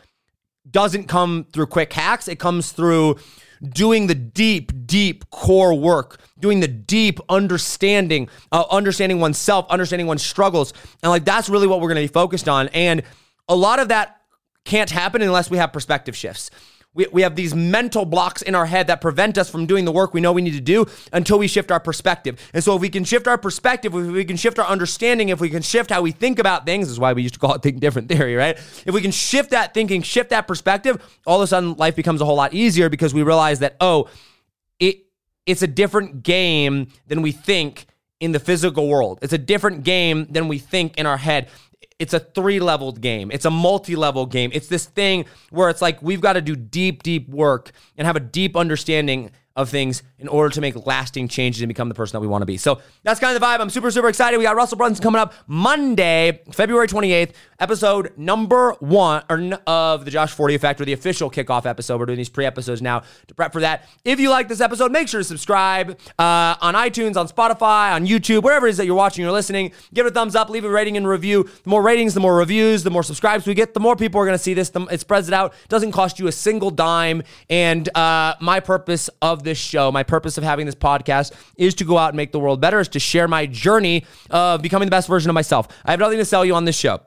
doesn't 0.72 1.10
come 1.10 1.46
through 1.52 1.68
quick 1.68 1.92
hacks. 1.92 2.30
It 2.30 2.40
comes 2.40 2.72
through 2.72 3.18
doing 3.62 4.08
the 4.08 4.16
deep, 4.16 4.72
deep 4.86 5.30
core 5.30 5.74
work, 5.74 6.20
doing 6.40 6.60
the 6.60 6.68
deep 6.68 7.20
understanding, 7.30 8.30
uh, 8.52 8.64
understanding 8.70 9.20
oneself, 9.20 9.66
understanding 9.70 10.08
one's 10.08 10.24
struggles. 10.24 10.74
And 11.04 11.10
like 11.10 11.26
that's 11.26 11.50
really 11.50 11.68
what 11.68 11.80
we're 11.82 11.90
going 11.90 12.08
to 12.08 12.10
be 12.10 12.14
focused 12.14 12.48
on. 12.48 12.68
And 12.70 13.04
a 13.50 13.56
lot 13.56 13.80
of 13.80 13.90
that 13.90 14.22
can't 14.66 14.90
happen 14.90 15.22
unless 15.22 15.50
we 15.50 15.58
have 15.58 15.72
perspective 15.72 16.16
shifts. 16.16 16.52
We, 16.98 17.06
we 17.12 17.22
have 17.22 17.36
these 17.36 17.54
mental 17.54 18.06
blocks 18.06 18.42
in 18.42 18.56
our 18.56 18.66
head 18.66 18.88
that 18.88 19.02
prevent 19.02 19.38
us 19.38 19.52
from 19.52 19.68
doing 19.68 19.86
the 19.86 19.92
work 19.92 20.16
we 20.16 20.20
know 20.20 20.34
we 20.34 20.42
need 20.42 20.56
to 20.56 20.60
do 20.60 20.88
until 21.14 21.38
we 21.38 21.48
shift 21.48 21.72
our 21.72 21.80
perspective. 21.80 22.40
And 22.56 22.64
so, 22.64 22.76
if 22.76 22.82
we 22.82 22.90
can 22.90 23.04
shift 23.04 23.28
our 23.28 23.38
perspective, 23.38 23.94
if 23.94 24.08
we 24.08 24.26
can 24.26 24.36
shift 24.36 24.58
our 24.58 24.66
understanding, 24.66 25.30
if 25.30 25.40
we 25.40 25.50
can 25.52 25.62
shift 25.62 25.92
how 25.92 26.02
we 26.02 26.12
think 26.12 26.40
about 26.40 26.66
things, 26.66 26.90
is 26.90 27.00
why 27.00 27.14
we 27.14 27.22
used 27.22 27.36
to 27.36 27.40
call 27.40 27.54
it 27.54 27.62
think 27.62 27.80
different 27.80 28.10
theory, 28.10 28.36
right? 28.36 28.58
If 28.58 28.96
we 28.96 29.02
can 29.02 29.12
shift 29.12 29.52
that 29.52 29.76
thinking, 29.76 30.02
shift 30.02 30.32
that 30.32 30.48
perspective, 30.48 31.00
all 31.28 31.40
of 31.40 31.44
a 31.44 31.48
sudden 31.48 31.76
life 31.76 31.96
becomes 31.96 32.20
a 32.20 32.26
whole 32.26 32.36
lot 32.36 32.56
easier 32.56 32.90
because 32.90 33.14
we 33.14 33.22
realize 33.22 33.60
that, 33.60 33.76
oh, 33.80 34.10
it 34.80 35.06
it's 35.46 35.62
a 35.62 35.68
different 35.68 36.24
game 36.24 36.88
than 37.06 37.22
we 37.22 37.32
think 37.32 37.86
in 38.20 38.32
the 38.32 38.40
physical 38.40 38.88
world. 38.88 39.20
It's 39.22 39.34
a 39.34 39.38
different 39.38 39.84
game 39.84 40.26
than 40.32 40.48
we 40.48 40.58
think 40.58 40.98
in 40.98 41.06
our 41.06 41.18
head 41.18 41.50
it's 42.00 42.14
a 42.14 42.20
three 42.20 42.60
leveled 42.60 43.02
game. 43.02 43.32
It's 43.32 43.46
a 43.46 43.50
multi 43.52 43.96
level 43.96 44.26
game. 44.26 44.52
It's 44.54 44.68
this 44.68 44.86
thing 44.86 45.26
where 45.50 45.70
it's 45.70 45.82
like 45.82 46.02
we've 46.02 46.22
got 46.22 46.34
to 46.34 46.42
do 46.42 46.56
deep, 46.56 47.04
deep 47.04 47.28
work 47.28 47.72
and 47.98 48.06
have 48.06 48.16
a 48.16 48.22
deep 48.22 48.56
understanding 48.56 49.32
of 49.58 49.70
things 49.70 50.04
in 50.20 50.28
order 50.28 50.54
to 50.54 50.62
make 50.62 50.86
lasting 50.86 51.28
changes 51.28 51.62
and 51.62 51.68
become 51.68 51.90
the 51.90 51.96
person 51.96 52.16
that 52.16 52.22
we 52.22 52.28
want 52.28 52.44
to 52.44 52.46
be. 52.46 52.58
So 52.58 52.80
that's 53.04 53.20
kind 53.20 53.36
of 53.36 53.42
the 53.42 53.46
vibe. 53.46 53.60
I'm 53.60 53.72
super, 53.72 53.92
super 53.92 54.08
excited. 54.08 54.38
We 54.38 54.44
got 54.44 54.56
Russell 54.56 54.78
Brunson 54.78 55.04
coming 55.04 55.20
up 55.20 55.34
Monday, 55.48 56.42
February 56.54 56.88
28th, 56.88 57.34
episode 57.60 58.14
number 58.18 58.74
one 58.80 59.54
of 59.66 60.06
the 60.06 60.12
Josh 60.12 60.32
Forti 60.32 60.54
Effect, 60.54 60.80
or 60.80 60.86
the 60.86 60.94
official 60.94 61.32
kickoff 61.32 61.66
episode. 61.66 62.00
We're 62.00 62.06
doing 62.06 62.18
these 62.18 62.30
pre 62.30 62.46
episodes 62.46 62.82
now 62.82 63.02
to 63.28 63.34
prep 63.34 63.52
for 63.52 63.62
that. 63.62 63.90
If 64.06 64.20
you 64.20 64.30
like 64.30 64.48
this 64.48 64.62
episode, 64.62 64.92
make 64.92 65.08
sure 65.08 65.20
to 65.20 65.24
subscribe 65.24 66.00
uh, 66.20 66.56
on 66.62 66.76
iTunes, 66.76 67.18
on 67.18 67.28
Spotify, 67.28 67.94
on 67.94 68.06
YouTube, 68.06 68.44
wherever 68.44 68.68
it 68.68 68.72
is 68.72 68.78
that 68.78 68.86
you're 68.86 68.96
watching 68.96 69.26
or 69.26 69.32
listening. 69.32 69.72
Give 69.94 70.06
it 70.06 70.10
a 70.10 70.14
thumbs 70.14 70.36
up, 70.36 70.50
leave 70.50 70.66
a 70.66 70.70
rating 70.70 70.98
and 70.98 71.08
review. 71.08 71.50
The 71.64 71.70
more 71.70 71.82
ratings, 71.82 72.14
the 72.14 72.20
more 72.20 72.36
reviews, 72.36 72.84
the 72.84 72.92
more 72.92 73.04
subscribes 73.04 73.48
we 73.48 73.56
get, 73.56 73.74
the 73.74 73.80
more 73.80 73.96
people 73.96 74.22
are 74.22 74.26
going 74.26 74.38
to 74.38 74.44
see 74.44 74.54
this. 74.54 74.72
it 74.92 75.00
spreads 75.00 75.28
it 75.28 75.34
out. 75.34 75.54
Doesn't 75.68 75.94
cost 75.94 76.20
you 76.20 76.28
a 76.28 76.32
single 76.32 76.70
dime. 76.70 77.24
And 77.50 77.90
uh, 77.98 78.36
my 78.40 78.60
purpose 78.60 79.10
of 79.22 79.47
this 79.48 79.58
show, 79.58 79.92
my 79.92 80.04
purpose 80.04 80.38
of 80.38 80.44
having 80.44 80.66
this 80.66 80.76
podcast 80.76 81.34
is 81.58 81.74
to 81.76 81.84
go 81.84 81.98
out 81.98 82.10
and 82.10 82.18
make 82.18 82.32
the 82.32 82.40
world 82.40 82.62
better, 82.62 82.80
is 82.80 82.90
to 82.90 83.00
share 83.00 83.28
my 83.28 83.48
journey 83.48 84.06
of 84.30 84.62
becoming 84.62 84.86
the 84.86 84.92
best 84.92 85.08
version 85.08 85.30
of 85.30 85.34
myself. 85.34 85.68
I 85.84 85.92
have 85.92 86.00
nothing 86.00 86.20
to 86.20 86.26
sell 86.26 86.46
you 86.46 86.54
on 86.54 86.66
this 86.66 86.78
show 86.78 87.02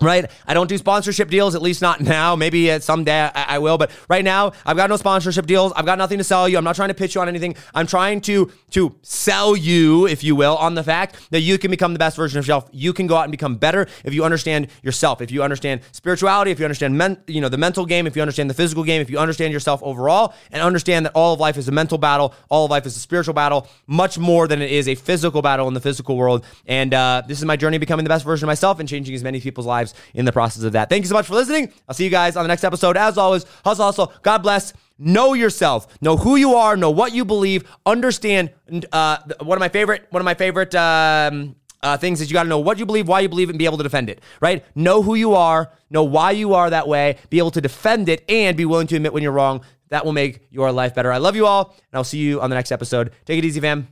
right? 0.00 0.30
I 0.46 0.54
don't 0.54 0.68
do 0.68 0.78
sponsorship 0.78 1.28
deals, 1.28 1.56
at 1.56 1.62
least 1.62 1.82
not 1.82 2.00
now. 2.00 2.36
Maybe 2.36 2.70
at 2.70 2.84
someday 2.84 3.30
I, 3.34 3.56
I, 3.56 3.58
will, 3.58 3.78
but 3.78 3.90
right 4.08 4.24
now 4.24 4.52
I've 4.64 4.76
got 4.76 4.88
no 4.88 4.96
sponsorship 4.96 5.46
deals. 5.46 5.72
I've 5.74 5.86
got 5.86 5.98
nothing 5.98 6.18
to 6.18 6.24
sell 6.24 6.48
you. 6.48 6.56
I'm 6.56 6.62
not 6.62 6.76
trying 6.76 6.90
to 6.90 6.94
pitch 6.94 7.16
you 7.16 7.20
on 7.20 7.28
anything. 7.28 7.56
I'm 7.74 7.86
trying 7.86 8.20
to 8.22 8.52
to 8.70 8.94
sell 9.02 9.56
you, 9.56 10.06
if 10.06 10.22
you 10.22 10.36
will, 10.36 10.56
on 10.56 10.74
the 10.74 10.84
fact 10.84 11.16
that 11.30 11.40
you 11.40 11.58
can 11.58 11.70
become 11.70 11.94
the 11.94 11.98
best 11.98 12.16
version 12.16 12.38
of 12.38 12.44
yourself. 12.44 12.68
You 12.72 12.92
can 12.92 13.08
go 13.08 13.16
out 13.16 13.24
and 13.24 13.32
become 13.32 13.56
better 13.56 13.88
if 14.04 14.14
you 14.14 14.24
understand 14.24 14.68
yourself. 14.82 15.20
If 15.20 15.32
you 15.32 15.42
understand 15.42 15.80
spirituality, 15.90 16.52
if 16.52 16.60
you 16.60 16.64
understand 16.64 16.96
men, 16.96 17.18
you 17.26 17.40
know 17.40 17.48
the 17.48 17.58
mental 17.58 17.84
game, 17.84 18.06
if 18.06 18.14
you 18.14 18.22
understand 18.22 18.48
the 18.48 18.54
physical 18.54 18.84
game, 18.84 19.00
if 19.00 19.10
you 19.10 19.18
understand 19.18 19.52
yourself 19.52 19.82
overall, 19.82 20.32
and 20.52 20.62
understand 20.62 21.06
that 21.06 21.12
all 21.14 21.34
of 21.34 21.40
life 21.40 21.56
is 21.56 21.66
a 21.66 21.72
mental 21.72 21.98
battle, 21.98 22.34
all 22.50 22.66
of 22.66 22.70
life 22.70 22.86
is 22.86 22.96
a 22.96 23.00
spiritual 23.00 23.34
battle, 23.34 23.66
much 23.88 24.16
more 24.16 24.46
than 24.46 24.62
it 24.62 24.70
is 24.70 24.86
a 24.86 24.94
physical 24.94 25.42
battle 25.42 25.66
in 25.66 25.74
the 25.74 25.80
physical 25.80 26.16
world. 26.16 26.44
And 26.66 26.94
uh, 26.94 27.22
this 27.26 27.38
is 27.38 27.44
my 27.44 27.56
journey 27.56 27.78
becoming 27.78 28.04
the 28.04 28.10
best 28.10 28.24
version 28.24 28.44
of 28.44 28.48
myself 28.48 28.78
and 28.78 28.88
changing 28.88 29.14
as 29.16 29.24
many 29.24 29.40
people's 29.40 29.66
lives 29.66 29.87
lives 29.88 30.12
in 30.14 30.24
the 30.24 30.32
process 30.32 30.62
of 30.64 30.72
that. 30.72 30.88
Thank 30.88 31.04
you 31.04 31.08
so 31.08 31.14
much 31.14 31.26
for 31.26 31.34
listening. 31.34 31.72
I'll 31.88 31.94
see 31.94 32.04
you 32.04 32.10
guys 32.10 32.36
on 32.36 32.44
the 32.44 32.48
next 32.48 32.64
episode. 32.64 32.96
As 32.96 33.18
always, 33.18 33.44
hustle, 33.64 33.86
hustle. 33.86 34.12
God 34.22 34.38
bless. 34.38 34.72
Know 34.98 35.34
yourself. 35.34 35.86
Know 36.00 36.16
who 36.16 36.36
you 36.36 36.54
are. 36.54 36.76
Know 36.76 36.90
what 36.90 37.12
you 37.12 37.24
believe. 37.24 37.64
Understand. 37.86 38.52
Uh, 38.92 39.18
one 39.40 39.56
of 39.56 39.60
my 39.60 39.68
favorite. 39.68 40.06
One 40.10 40.20
of 40.20 40.24
my 40.24 40.34
favorite. 40.34 40.74
Um, 40.74 41.56
uh, 41.80 41.96
things 41.96 42.20
is 42.20 42.28
you 42.28 42.34
got 42.34 42.42
to 42.42 42.48
know 42.48 42.58
what 42.58 42.76
you 42.76 42.84
believe, 42.84 43.06
why 43.06 43.20
you 43.20 43.28
believe 43.28 43.50
and 43.50 43.56
be 43.58 43.64
able 43.64 43.76
to 43.76 43.84
defend 43.84 44.10
it, 44.10 44.20
right? 44.40 44.64
Know 44.74 45.00
who 45.00 45.14
you 45.14 45.34
are, 45.34 45.70
know 45.90 46.02
why 46.02 46.32
you 46.32 46.54
are 46.54 46.68
that 46.70 46.88
way, 46.88 47.18
be 47.30 47.38
able 47.38 47.52
to 47.52 47.60
defend 47.60 48.08
it, 48.08 48.24
and 48.28 48.56
be 48.56 48.64
willing 48.64 48.88
to 48.88 48.96
admit 48.96 49.12
when 49.12 49.22
you're 49.22 49.30
wrong. 49.30 49.60
That 49.90 50.04
will 50.04 50.12
make 50.12 50.40
your 50.50 50.72
life 50.72 50.96
better. 50.96 51.12
I 51.12 51.18
love 51.18 51.36
you 51.36 51.46
all, 51.46 51.76
and 51.76 51.94
I'll 51.96 52.02
see 52.02 52.18
you 52.18 52.40
on 52.40 52.50
the 52.50 52.56
next 52.56 52.72
episode. 52.72 53.12
Take 53.26 53.38
it 53.38 53.44
easy, 53.44 53.60
fam. 53.60 53.86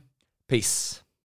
Peace. 0.49 1.01